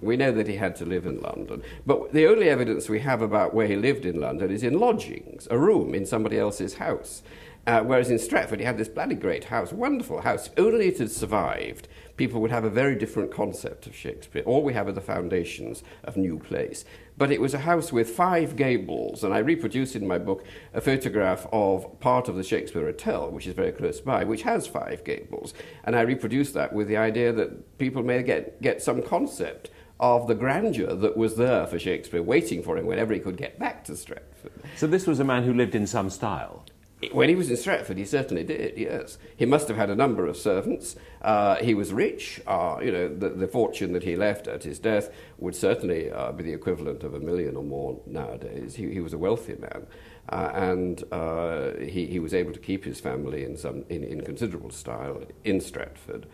We 0.00 0.16
know 0.16 0.32
that 0.32 0.46
he 0.46 0.56
had 0.56 0.76
to 0.76 0.84
live 0.84 1.06
in 1.06 1.20
London. 1.20 1.62
But 1.86 2.12
the 2.12 2.26
only 2.26 2.48
evidence 2.48 2.88
we 2.88 3.00
have 3.00 3.22
about 3.22 3.54
where 3.54 3.66
he 3.66 3.76
lived 3.76 4.04
in 4.04 4.20
London 4.20 4.50
is 4.50 4.62
in 4.62 4.78
lodgings, 4.78 5.48
a 5.50 5.58
room 5.58 5.94
in 5.94 6.04
somebody 6.06 6.38
else's 6.38 6.74
house. 6.74 7.22
Uh, 7.66 7.80
whereas 7.82 8.10
in 8.10 8.18
Stratford, 8.18 8.60
he 8.60 8.66
had 8.66 8.76
this 8.76 8.88
bloody 8.88 9.14
great 9.14 9.44
house, 9.44 9.72
wonderful 9.72 10.20
house. 10.20 10.50
Only 10.58 10.88
it 10.88 10.98
had 10.98 11.10
survived, 11.10 11.88
people 12.16 12.40
would 12.42 12.50
have 12.50 12.64
a 12.64 12.70
very 12.70 12.94
different 12.94 13.32
concept 13.32 13.86
of 13.86 13.96
Shakespeare. 13.96 14.42
All 14.44 14.62
we 14.62 14.74
have 14.74 14.86
are 14.86 14.92
the 14.92 15.00
foundations 15.00 15.82
of 16.04 16.16
New 16.16 16.38
Place. 16.38 16.84
But 17.16 17.30
it 17.30 17.40
was 17.40 17.54
a 17.54 17.60
house 17.60 17.92
with 17.92 18.10
five 18.10 18.56
gables, 18.56 19.22
and 19.22 19.32
I 19.32 19.38
reproduce 19.38 19.94
in 19.94 20.06
my 20.06 20.18
book 20.18 20.44
a 20.72 20.80
photograph 20.80 21.46
of 21.52 22.00
part 22.00 22.28
of 22.28 22.34
the 22.34 22.42
Shakespeare 22.42 22.86
Hotel, 22.86 23.30
which 23.30 23.46
is 23.46 23.54
very 23.54 23.70
close 23.70 24.00
by, 24.00 24.24
which 24.24 24.42
has 24.42 24.66
five 24.66 25.04
gables. 25.04 25.54
And 25.84 25.94
I 25.94 26.00
reproduce 26.00 26.50
that 26.52 26.72
with 26.72 26.88
the 26.88 26.96
idea 26.96 27.32
that 27.32 27.78
people 27.78 28.02
may 28.02 28.22
get, 28.24 28.60
get 28.60 28.82
some 28.82 29.00
concept 29.00 29.70
of 30.00 30.26
the 30.26 30.34
grandeur 30.34 30.94
that 30.96 31.16
was 31.16 31.36
there 31.36 31.66
for 31.68 31.78
Shakespeare, 31.78 32.22
waiting 32.22 32.62
for 32.62 32.76
him 32.76 32.86
whenever 32.86 33.14
he 33.14 33.20
could 33.20 33.36
get 33.36 33.60
back 33.60 33.84
to 33.84 33.96
Stratford. 33.96 34.52
So 34.76 34.88
this 34.88 35.06
was 35.06 35.20
a 35.20 35.24
man 35.24 35.44
who 35.44 35.54
lived 35.54 35.76
in 35.76 35.86
some 35.86 36.10
style? 36.10 36.66
When 37.12 37.28
he 37.28 37.34
was 37.34 37.50
in 37.50 37.56
Stratford, 37.56 37.98
he 37.98 38.04
certainly 38.04 38.44
did, 38.44 38.76
yes. 38.76 39.18
He 39.36 39.46
must 39.46 39.68
have 39.68 39.76
had 39.76 39.90
a 39.90 39.94
number 39.94 40.26
of 40.26 40.36
servants. 40.36 40.96
Uh, 41.22 41.56
he 41.56 41.74
was 41.74 41.92
rich. 41.92 42.40
Uh, 42.46 42.78
you 42.82 42.92
know, 42.92 43.08
the, 43.08 43.30
the, 43.30 43.48
fortune 43.48 43.92
that 43.92 44.02
he 44.02 44.16
left 44.16 44.46
at 44.46 44.64
his 44.64 44.78
death 44.78 45.10
would 45.38 45.56
certainly 45.56 46.10
uh, 46.10 46.32
be 46.32 46.42
the 46.42 46.52
equivalent 46.52 47.02
of 47.02 47.14
a 47.14 47.20
million 47.20 47.56
or 47.56 47.64
more 47.64 48.00
nowadays. 48.06 48.76
He, 48.76 48.92
he 48.92 49.00
was 49.00 49.12
a 49.12 49.18
wealthy 49.18 49.56
man. 49.56 49.86
Uh, 50.28 50.50
and 50.54 51.04
uh, 51.12 51.72
he, 51.80 52.06
he 52.06 52.18
was 52.18 52.32
able 52.32 52.52
to 52.52 52.60
keep 52.60 52.84
his 52.84 53.00
family 53.00 53.44
in, 53.44 53.56
some, 53.56 53.84
in, 53.88 54.04
in 54.04 54.20
considerable 54.22 54.70
style 54.70 55.22
in 55.44 55.60
Stratford. 55.60 56.26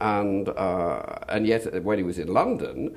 And, 0.00 0.48
uh, 0.48 1.18
and 1.28 1.46
yet, 1.46 1.82
when 1.82 1.98
he 1.98 2.04
was 2.04 2.18
in 2.18 2.28
London, 2.28 2.96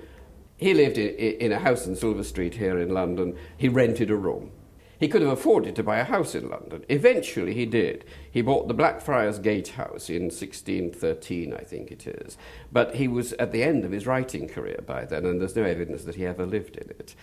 he 0.57 0.73
lived 0.73 0.97
in, 0.97 1.09
in 1.15 1.51
a 1.51 1.59
house 1.59 1.85
in 1.85 1.95
Silver 1.95 2.23
Street 2.23 2.55
here 2.55 2.79
in 2.79 2.89
London. 2.89 3.37
He 3.57 3.69
rented 3.69 4.09
a 4.09 4.15
room. 4.15 4.51
He 4.99 5.07
could 5.07 5.21
have 5.21 5.31
afforded 5.31 5.75
to 5.75 5.83
buy 5.83 5.97
a 5.97 6.03
house 6.03 6.35
in 6.35 6.49
London. 6.49 6.85
Eventually, 6.89 7.53
he 7.53 7.65
did. 7.65 8.05
He 8.31 8.41
bought 8.41 8.67
the 8.67 8.73
Blackfriars 8.73 9.39
Gate 9.39 9.69
house 9.69 10.09
in 10.09 10.23
1613, 10.23 11.53
I 11.53 11.63
think 11.63 11.91
it 11.91 12.07
is. 12.07 12.37
But 12.71 12.95
he 12.95 13.07
was 13.07 13.33
at 13.33 13.51
the 13.51 13.63
end 13.63 13.83
of 13.85 13.91
his 13.91 14.07
writing 14.07 14.47
career 14.47 14.79
by 14.85 15.05
then, 15.05 15.25
and 15.25 15.41
there's 15.41 15.55
no 15.55 15.63
evidence 15.63 16.03
that 16.03 16.15
he 16.15 16.25
ever 16.25 16.45
lived 16.45 16.77
in 16.77 16.89
it. 16.89 17.15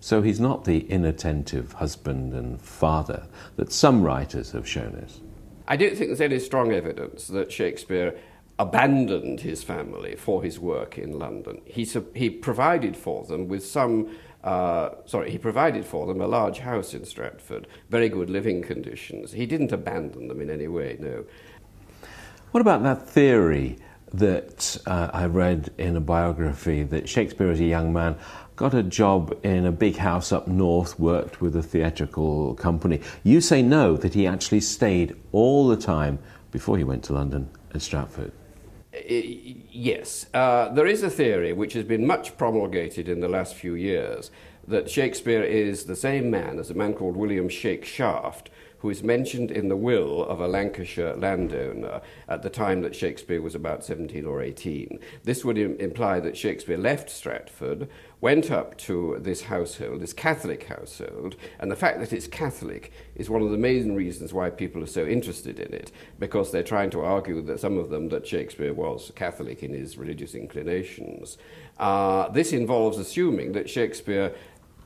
So 0.00 0.20
he's 0.20 0.40
not 0.40 0.64
the 0.64 0.90
inattentive 0.90 1.74
husband 1.74 2.34
and 2.34 2.60
father 2.60 3.28
that 3.56 3.72
some 3.72 4.02
writers 4.02 4.50
have 4.50 4.68
shown 4.68 4.96
us. 4.96 5.20
I 5.68 5.76
don't 5.76 5.96
think 5.96 6.08
there's 6.08 6.20
any 6.20 6.40
strong 6.40 6.72
evidence 6.72 7.28
that 7.28 7.52
Shakespeare 7.52 8.18
abandoned 8.58 9.40
his 9.40 9.62
family 9.62 10.16
for 10.16 10.42
his 10.42 10.58
work 10.58 10.98
in 10.98 11.18
London. 11.18 11.60
He, 11.64 11.88
he 12.14 12.30
provided 12.30 12.96
for 12.96 13.24
them 13.24 13.48
with 13.48 13.64
some, 13.64 14.16
uh, 14.44 14.90
sorry, 15.06 15.30
he 15.30 15.38
provided 15.38 15.84
for 15.84 16.06
them 16.06 16.20
a 16.20 16.26
large 16.26 16.58
house 16.58 16.94
in 16.94 17.04
Stratford, 17.04 17.68
very 17.90 18.08
good 18.08 18.28
living 18.28 18.62
conditions. 18.62 19.32
He 19.32 19.46
didn't 19.46 19.72
abandon 19.72 20.28
them 20.28 20.40
in 20.40 20.50
any 20.50 20.68
way, 20.68 20.96
no. 20.98 21.24
What 22.50 22.60
about 22.60 22.82
that 22.82 23.08
theory 23.08 23.78
that 24.12 24.76
uh, 24.86 25.10
I 25.12 25.26
read 25.26 25.70
in 25.78 25.96
a 25.96 26.00
biography 26.00 26.82
that 26.82 27.08
Shakespeare, 27.08 27.50
as 27.50 27.60
a 27.60 27.64
young 27.64 27.92
man, 27.92 28.16
got 28.56 28.74
a 28.74 28.82
job 28.82 29.38
in 29.42 29.64
a 29.64 29.72
big 29.72 29.96
house 29.96 30.32
up 30.32 30.46
north, 30.46 30.98
worked 30.98 31.40
with 31.40 31.56
a 31.56 31.62
theatrical 31.62 32.54
company. 32.56 33.00
You 33.22 33.40
say 33.40 33.62
no, 33.62 33.96
that 33.96 34.12
he 34.12 34.26
actually 34.26 34.60
stayed 34.60 35.16
all 35.32 35.66
the 35.68 35.76
time 35.76 36.18
before 36.50 36.76
he 36.76 36.84
went 36.84 37.04
to 37.04 37.14
London 37.14 37.48
at 37.74 37.80
Stratford. 37.80 38.32
Yes. 38.92 40.26
Uh, 40.34 40.68
there 40.68 40.86
is 40.86 41.02
a 41.02 41.10
theory 41.10 41.52
which 41.52 41.72
has 41.72 41.84
been 41.84 42.06
much 42.06 42.36
promulgated 42.36 43.08
in 43.08 43.20
the 43.20 43.28
last 43.28 43.54
few 43.54 43.74
years 43.74 44.30
that 44.68 44.90
Shakespeare 44.90 45.42
is 45.42 45.84
the 45.84 45.96
same 45.96 46.30
man 46.30 46.58
as 46.58 46.70
a 46.70 46.74
man 46.74 46.92
called 46.94 47.16
William 47.16 47.48
Shakeshaft, 47.48 48.46
who 48.78 48.90
is 48.90 49.02
mentioned 49.02 49.50
in 49.50 49.68
the 49.68 49.76
will 49.76 50.24
of 50.24 50.40
a 50.40 50.48
Lancashire 50.48 51.16
landowner 51.16 52.00
at 52.28 52.42
the 52.42 52.50
time 52.50 52.82
that 52.82 52.94
Shakespeare 52.94 53.40
was 53.40 53.54
about 53.54 53.84
17 53.84 54.26
or 54.26 54.42
18. 54.42 54.98
This 55.24 55.44
would 55.44 55.56
Im- 55.56 55.76
imply 55.78 56.20
that 56.20 56.36
Shakespeare 56.36 56.76
left 56.76 57.08
Stratford, 57.08 57.88
went 58.22 58.52
up 58.52 58.78
to 58.78 59.18
this 59.20 59.42
household, 59.42 60.00
this 60.00 60.12
Catholic 60.14 60.68
household, 60.68 61.34
and 61.58 61.70
the 61.70 61.76
fact 61.76 61.98
that 61.98 62.12
it's 62.12 62.28
Catholic 62.28 62.92
is 63.16 63.28
one 63.28 63.42
of 63.42 63.50
the 63.50 63.58
main 63.58 63.94
reasons 63.94 64.32
why 64.32 64.48
people 64.48 64.82
are 64.82 64.86
so 64.86 65.04
interested 65.04 65.58
in 65.58 65.74
it, 65.74 65.90
because 66.20 66.52
they're 66.52 66.62
trying 66.62 66.88
to 66.88 67.00
argue 67.00 67.42
that 67.42 67.58
some 67.58 67.76
of 67.76 67.90
them 67.90 68.08
that 68.10 68.26
Shakespeare 68.26 68.72
was 68.72 69.10
Catholic 69.16 69.64
in 69.64 69.74
his 69.74 69.98
religious 69.98 70.36
inclinations. 70.36 71.36
Uh, 71.78 72.28
this 72.28 72.52
involves 72.52 72.96
assuming 72.96 73.52
that 73.52 73.68
Shakespeare 73.68 74.32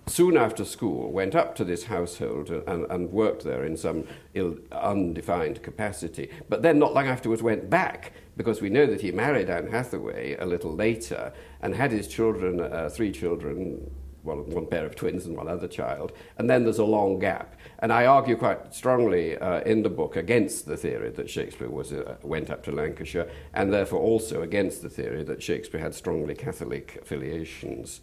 soon 0.09 0.37
after 0.37 0.65
school, 0.65 1.11
went 1.11 1.35
up 1.35 1.57
to 1.57 1.65
this 1.65 1.87
household 1.87 2.49
and, 2.49 2.87
and 2.89 3.11
worked 3.11 3.43
there 3.43 3.65
in 3.65 3.77
some 3.77 4.05
Ill, 4.35 4.57
undefined 4.71 5.63
capacity. 5.65 6.31
But 6.49 6.63
then, 6.63 6.79
not 6.79 6.95
long 6.95 7.09
afterwards, 7.09 7.43
went 7.43 7.69
back 7.69 8.13
because 8.37 8.61
we 8.61 8.69
know 8.69 8.87
that 8.87 9.01
he 9.01 9.11
married 9.11 9.49
Anne 9.49 9.69
Hathaway 9.69 10.37
a 10.39 10.45
little 10.45 10.75
later 10.75 11.33
and 11.63 11.75
had 11.75 11.91
his 11.91 12.07
children, 12.07 12.61
uh, 12.61 12.89
three 12.91 13.11
children, 13.11 13.91
well, 14.23 14.43
one 14.43 14.67
pair 14.67 14.85
of 14.85 14.95
twins 14.97 15.25
and 15.25 15.37
one 15.37 15.49
other 15.49 15.69
child, 15.69 16.13
and 16.37 16.51
then 16.51 16.65
there's 16.65 16.79
a 16.79 16.85
long 16.85 17.19
gap. 17.19 17.55
And 17.79 17.93
I 17.93 18.07
argue 18.07 18.37
quite 18.37 18.75
strongly 18.75 19.39
uh, 19.39 19.61
in 19.61 19.83
the 19.83 19.89
book 19.89 20.17
against 20.17 20.67
the 20.67 20.77
theory 20.77 21.11
that 21.11 21.31
Shakespeare 21.31 21.71
was, 21.71 21.93
uh, 21.93 22.17
went 22.23 22.51
up 22.51 22.63
to 22.65 22.73
Lancashire, 22.73 23.31
and 23.55 23.73
therefore 23.73 24.01
also 24.01 24.43
against 24.43 24.83
the 24.83 24.91
theory 24.91 25.23
that 25.25 25.43
Shakespeare 25.43 25.81
had 25.81 25.95
strongly 25.95 26.35
Catholic 26.35 26.99
affiliations. 27.03 28.01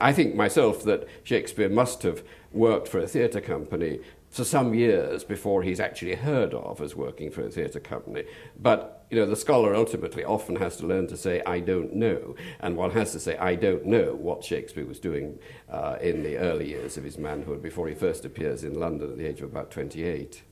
I 0.00 0.12
think 0.12 0.34
myself 0.34 0.82
that 0.84 1.08
Shakespeare 1.22 1.68
must 1.68 2.02
have 2.02 2.22
worked 2.52 2.88
for 2.88 2.98
a 2.98 3.06
theatre 3.06 3.40
company 3.40 4.00
for 4.34 4.44
some 4.44 4.74
years 4.74 5.22
before 5.22 5.62
he's 5.62 5.78
actually 5.78 6.16
heard 6.16 6.54
of 6.54 6.80
as 6.80 6.96
working 6.96 7.30
for 7.30 7.42
a 7.42 7.50
theatre 7.50 7.78
company. 7.78 8.24
But 8.60 9.06
you 9.10 9.18
know, 9.18 9.26
the 9.26 9.36
scholar 9.36 9.76
ultimately 9.76 10.24
often 10.24 10.56
has 10.56 10.76
to 10.78 10.86
learn 10.86 11.06
to 11.08 11.16
say, 11.16 11.40
"I 11.46 11.60
don't 11.60 11.94
know," 11.94 12.34
and 12.58 12.76
one 12.76 12.90
has 12.90 13.12
to 13.12 13.20
say, 13.20 13.36
"I 13.36 13.54
don't 13.54 13.86
know 13.86 14.14
what 14.14 14.42
Shakespeare 14.42 14.86
was 14.86 14.98
doing 14.98 15.38
uh, 15.70 15.98
in 16.00 16.24
the 16.24 16.36
early 16.38 16.68
years 16.68 16.96
of 16.96 17.04
his 17.04 17.16
manhood 17.16 17.62
before 17.62 17.86
he 17.86 17.94
first 17.94 18.24
appears 18.24 18.64
in 18.64 18.78
London 18.78 19.10
at 19.12 19.18
the 19.18 19.26
age 19.26 19.40
of 19.40 19.50
about 19.50 19.70
28." 19.70 20.42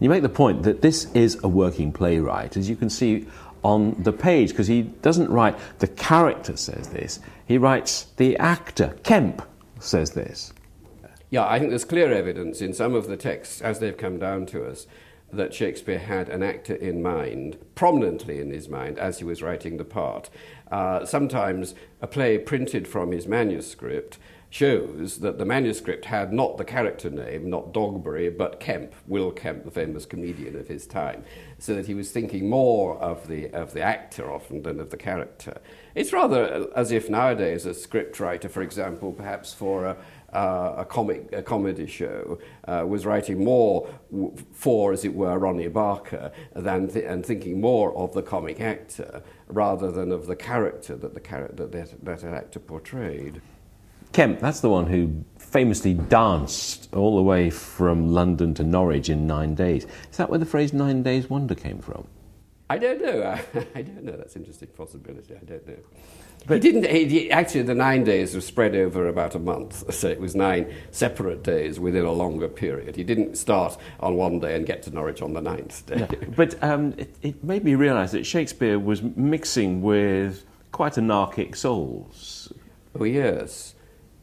You 0.00 0.08
make 0.08 0.22
the 0.22 0.28
point 0.28 0.62
that 0.62 0.80
this 0.80 1.12
is 1.12 1.38
a 1.44 1.48
working 1.48 1.92
playwright, 1.92 2.56
as 2.56 2.70
you 2.70 2.76
can 2.76 2.88
see 2.88 3.26
on 3.62 4.02
the 4.02 4.12
page, 4.12 4.50
because 4.50 4.68
he 4.68 4.82
doesn't 4.82 5.30
write 5.30 5.56
the 5.80 5.88
character 5.88 6.56
says 6.56 6.88
this. 6.88 7.20
He 7.46 7.58
writes, 7.58 8.06
the 8.16 8.36
actor, 8.38 8.96
Kemp, 9.02 9.42
says 9.80 10.12
this. 10.12 10.52
Yeah, 11.34 11.48
I 11.48 11.58
think 11.58 11.70
there's 11.70 11.84
clear 11.84 12.12
evidence 12.12 12.60
in 12.60 12.72
some 12.72 12.94
of 12.94 13.08
the 13.08 13.16
texts 13.16 13.60
as 13.60 13.80
they've 13.80 13.96
come 13.96 14.20
down 14.20 14.46
to 14.46 14.64
us 14.64 14.86
that 15.32 15.52
Shakespeare 15.52 15.98
had 15.98 16.28
an 16.28 16.44
actor 16.44 16.76
in 16.76 17.02
mind, 17.02 17.58
prominently 17.74 18.38
in 18.38 18.52
his 18.52 18.68
mind, 18.68 19.00
as 19.00 19.18
he 19.18 19.24
was 19.24 19.42
writing 19.42 19.76
the 19.76 19.84
part. 19.84 20.30
Uh, 20.70 21.04
sometimes 21.04 21.74
a 22.00 22.06
play 22.06 22.38
printed 22.38 22.86
from 22.86 23.10
his 23.10 23.26
manuscript 23.26 24.16
shows 24.48 25.18
that 25.18 25.36
the 25.36 25.44
manuscript 25.44 26.04
had 26.04 26.32
not 26.32 26.56
the 26.56 26.64
character 26.64 27.10
name, 27.10 27.50
not 27.50 27.74
Dogberry, 27.74 28.30
but 28.30 28.60
Kemp, 28.60 28.94
Will 29.08 29.32
Kemp, 29.32 29.64
the 29.64 29.70
famous 29.72 30.06
comedian 30.06 30.54
of 30.54 30.68
his 30.68 30.86
time, 30.86 31.24
so 31.58 31.74
that 31.74 31.88
he 31.88 31.94
was 31.94 32.12
thinking 32.12 32.48
more 32.48 32.96
of 32.98 33.26
the, 33.26 33.50
of 33.50 33.72
the 33.72 33.82
actor 33.82 34.30
often 34.30 34.62
than 34.62 34.78
of 34.78 34.90
the 34.90 34.96
character. 34.96 35.60
It's 35.96 36.12
rather 36.12 36.68
as 36.76 36.92
if 36.92 37.10
nowadays 37.10 37.66
a 37.66 37.70
scriptwriter, 37.70 38.48
for 38.48 38.62
example, 38.62 39.10
perhaps 39.10 39.52
for 39.52 39.86
a, 39.86 39.96
uh, 40.34 40.74
a 40.78 40.84
comic 40.84 41.32
a 41.32 41.42
comedy 41.42 41.86
show 41.86 42.38
uh, 42.66 42.84
was 42.86 43.06
writing 43.06 43.42
more 43.42 43.88
for, 44.52 44.92
as 44.92 45.04
it 45.04 45.14
were, 45.14 45.38
Ronnie 45.38 45.68
Barker 45.68 46.32
than 46.54 46.88
th- 46.88 47.04
and 47.04 47.24
thinking 47.24 47.60
more 47.60 47.96
of 47.96 48.12
the 48.12 48.22
comic 48.22 48.60
actor 48.60 49.22
rather 49.48 49.90
than 49.90 50.12
of 50.12 50.26
the 50.26 50.36
character 50.36 50.96
that 50.96 51.14
the 51.14 51.20
char- 51.20 51.50
that, 51.54 51.72
that, 51.72 52.04
that 52.04 52.24
actor 52.24 52.58
portrayed. 52.58 53.40
Kemp, 54.12 54.38
that's 54.38 54.60
the 54.60 54.70
one 54.70 54.86
who 54.86 55.24
famously 55.38 55.94
danced 55.94 56.88
all 56.94 57.16
the 57.16 57.22
way 57.22 57.50
from 57.50 58.12
London 58.12 58.54
to 58.54 58.62
Norwich 58.62 59.08
in 59.08 59.26
nine 59.26 59.54
days. 59.54 59.86
Is 60.10 60.16
that 60.18 60.30
where 60.30 60.38
the 60.38 60.46
phrase 60.46 60.72
nine 60.72 61.02
days 61.02 61.28
wonder 61.28 61.54
came 61.54 61.80
from? 61.80 62.06
I 62.70 62.78
don't 62.78 63.02
know. 63.02 63.22
I, 63.74 63.82
don't 63.82 64.04
know. 64.04 64.16
That's 64.16 64.36
an 64.36 64.42
interesting 64.42 64.68
possibility. 64.68 65.34
I 65.34 65.44
don't 65.44 65.66
know. 65.66 65.76
But 66.46 66.62
he 66.62 66.72
didn't. 66.72 67.10
He, 67.10 67.30
actually, 67.30 67.62
the 67.62 67.74
nine 67.74 68.04
days 68.04 68.34
were 68.34 68.40
spread 68.40 68.74
over 68.74 69.08
about 69.08 69.34
a 69.34 69.38
month, 69.38 69.92
so 69.94 70.08
it 70.08 70.20
was 70.20 70.34
nine 70.34 70.74
separate 70.90 71.42
days 71.42 71.78
within 71.80 72.04
a 72.04 72.12
longer 72.12 72.48
period. 72.48 72.96
He 72.96 73.04
didn't 73.04 73.36
start 73.36 73.76
on 74.00 74.14
one 74.16 74.40
day 74.40 74.56
and 74.56 74.66
get 74.66 74.82
to 74.84 74.90
Norwich 74.90 75.22
on 75.22 75.32
the 75.32 75.40
ninth 75.40 75.86
day. 75.86 76.08
But 76.36 76.62
um, 76.62 76.94
it, 76.96 77.14
it 77.22 77.44
made 77.44 77.64
me 77.64 77.74
realise 77.74 78.12
that 78.12 78.24
Shakespeare 78.24 78.78
was 78.78 79.02
mixing 79.02 79.82
with 79.82 80.44
quite 80.72 80.98
anarchic 80.98 81.56
souls. 81.56 82.52
Oh 82.98 83.04
yes. 83.04 83.74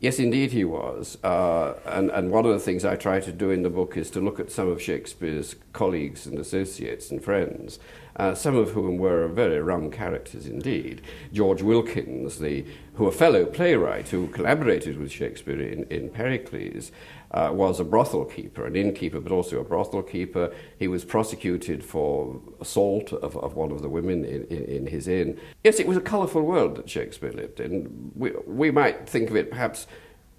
Yes, 0.02 0.18
indeed, 0.18 0.52
he 0.52 0.64
was. 0.64 1.24
Uh, 1.24 1.76
and, 1.86 2.10
and 2.10 2.32
one 2.32 2.44
of 2.44 2.52
the 2.52 2.60
things 2.60 2.84
I 2.84 2.96
try 2.96 3.20
to 3.20 3.32
do 3.32 3.52
in 3.52 3.62
the 3.62 3.70
book 3.70 3.96
is 3.96 4.10
to 4.12 4.20
look 4.20 4.40
at 4.40 4.52
some 4.52 4.68
of 4.68 4.82
Shakespeare's 4.82 5.56
colleagues 5.74 6.26
and 6.26 6.40
associates 6.40 7.12
and 7.12 7.24
friends, 7.24 7.78
uh, 8.16 8.36
some 8.36 8.56
of 8.56 8.72
whom 8.72 8.98
were 8.98 9.28
very 9.28 9.62
rum 9.62 9.92
characters 9.92 10.46
indeed. 10.46 11.02
George 11.32 11.62
Wilkins, 11.62 12.40
the, 12.40 12.66
who 12.96 13.08
a 13.08 13.12
fellow 13.12 13.46
playwright 13.46 14.10
who 14.10 14.28
collaborated 14.28 14.98
with 14.98 15.12
Shakespeare 15.12 15.62
in, 15.62 15.84
in 15.86 16.10
Pericles, 16.10 16.92
uh, 17.32 17.50
was 17.54 17.80
a 17.80 17.84
brothel 17.84 18.26
keeper, 18.26 18.66
an 18.66 18.76
innkeeper, 18.76 19.20
but 19.20 19.32
also 19.32 19.60
a 19.60 19.64
brothel 19.64 20.04
keeper. 20.04 20.54
He 20.78 20.88
was 20.88 21.06
prosecuted 21.06 21.84
for 21.84 22.42
assault 22.60 23.14
of, 23.14 23.38
of 23.38 23.56
one 23.56 23.72
of 23.72 23.82
the 23.82 23.90
women 23.90 24.26
in, 24.26 24.44
in, 24.46 24.66
in 24.66 24.88
his 24.88 25.08
inn. 25.08 25.40
Yes, 25.64 25.80
it 25.80 25.88
was 25.88 25.98
a 25.98 26.02
colourful 26.02 26.42
world 26.42 26.76
that 26.76 26.90
Shakespeare 26.90 27.32
lived 27.32 27.60
in. 27.60 28.12
We, 28.16 28.32
we 28.46 28.72
might 28.72 29.08
think 29.08 29.30
of 29.30 29.36
it 29.36 29.50
perhaps 29.50 29.88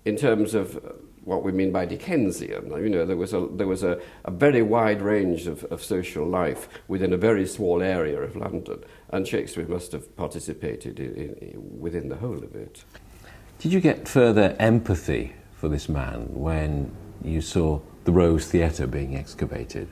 in 0.04 0.16
terms 0.16 0.54
of 0.54 0.80
what 1.24 1.42
we 1.42 1.52
mean 1.52 1.70
by 1.70 1.86
Dickensian. 1.86 2.70
You 2.70 2.88
know, 2.88 3.06
there 3.06 3.16
was 3.16 3.32
a, 3.32 3.46
there 3.52 3.66
was 3.66 3.82
a, 3.82 4.00
a 4.24 4.30
very 4.30 4.62
wide 4.62 5.00
range 5.00 5.46
of, 5.46 5.64
of 5.64 5.82
social 5.82 6.26
life 6.26 6.68
within 6.88 7.12
a 7.12 7.16
very 7.16 7.46
small 7.46 7.82
area 7.82 8.20
of 8.20 8.36
London, 8.36 8.82
and 9.10 9.26
Shakespeare 9.26 9.66
must 9.66 9.92
have 9.92 10.16
participated 10.16 10.98
in, 10.98 11.34
in, 11.34 11.80
within 11.80 12.08
the 12.08 12.16
whole 12.16 12.42
of 12.42 12.54
it. 12.56 12.84
Did 13.58 13.72
you 13.72 13.80
get 13.80 14.08
further 14.08 14.56
empathy 14.58 15.34
for 15.54 15.68
this 15.68 15.88
man 15.88 16.26
when 16.32 16.90
you 17.22 17.40
saw 17.40 17.80
the 18.04 18.12
Rose 18.12 18.48
Theatre 18.48 18.88
being 18.88 19.16
excavated? 19.16 19.88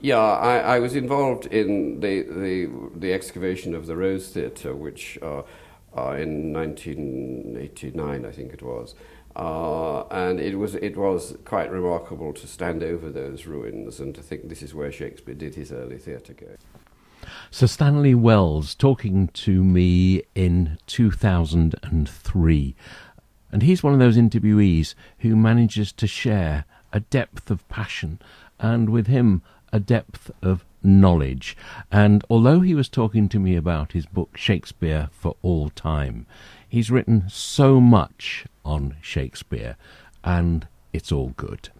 Yeah, 0.00 0.18
I, 0.18 0.76
I 0.76 0.78
was 0.80 0.96
involved 0.96 1.46
in 1.46 2.00
the, 2.00 2.22
the, 2.22 2.70
the, 2.96 3.12
excavation 3.12 3.72
of 3.72 3.86
the 3.86 3.94
Rose 3.94 4.30
Theatre, 4.30 4.74
which 4.74 5.16
uh, 5.22 5.42
uh, 5.96 6.12
in 6.12 6.52
1989, 6.52 8.24
I 8.24 8.30
think 8.30 8.52
it 8.52 8.62
was. 8.62 8.94
Uh, 9.34 10.06
and 10.08 10.40
it 10.40 10.56
was, 10.56 10.74
it 10.74 10.96
was 10.96 11.36
quite 11.44 11.70
remarkable 11.70 12.32
to 12.34 12.46
stand 12.46 12.82
over 12.82 13.10
those 13.10 13.46
ruins 13.46 13.98
and 13.98 14.14
to 14.14 14.22
think 14.22 14.48
this 14.48 14.62
is 14.62 14.74
where 14.74 14.92
Shakespeare 14.92 15.34
did 15.34 15.54
his 15.54 15.72
early 15.72 15.98
theatre 15.98 16.34
going. 16.34 16.58
Sir 17.50 17.66
Stanley 17.66 18.14
Wells 18.14 18.74
talking 18.74 19.28
to 19.28 19.62
me 19.62 20.22
in 20.34 20.78
2003 20.86 22.74
and 23.52 23.62
he's 23.62 23.82
one 23.82 23.92
of 23.92 23.98
those 23.98 24.16
interviewees 24.16 24.94
who 25.18 25.36
manages 25.36 25.92
to 25.92 26.06
share 26.06 26.64
a 26.92 27.00
depth 27.00 27.50
of 27.50 27.68
passion 27.68 28.18
and 28.58 28.88
with 28.88 29.06
him 29.06 29.42
a 29.72 29.78
depth 29.78 30.30
of 30.40 30.64
knowledge. 30.82 31.56
And 31.90 32.24
although 32.28 32.60
he 32.60 32.74
was 32.74 32.88
talking 32.88 33.28
to 33.30 33.38
me 33.38 33.56
about 33.56 33.92
his 33.92 34.06
book 34.06 34.36
Shakespeare 34.36 35.08
for 35.12 35.36
All 35.42 35.70
Time, 35.70 36.26
he's 36.68 36.90
written 36.90 37.24
so 37.28 37.80
much 37.80 38.46
on 38.64 38.96
Shakespeare, 39.00 39.76
and 40.24 40.66
it's 40.92 41.12
all 41.12 41.34
good. 41.36 41.70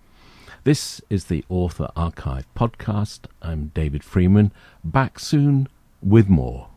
This 0.64 1.00
is 1.10 1.24
the 1.24 1.44
Author 1.48 1.88
Archive 1.96 2.46
podcast. 2.54 3.26
I'm 3.40 3.72
David 3.74 4.04
Freeman, 4.04 4.52
back 4.84 5.18
soon 5.18 5.68
with 6.00 6.28
more. 6.28 6.68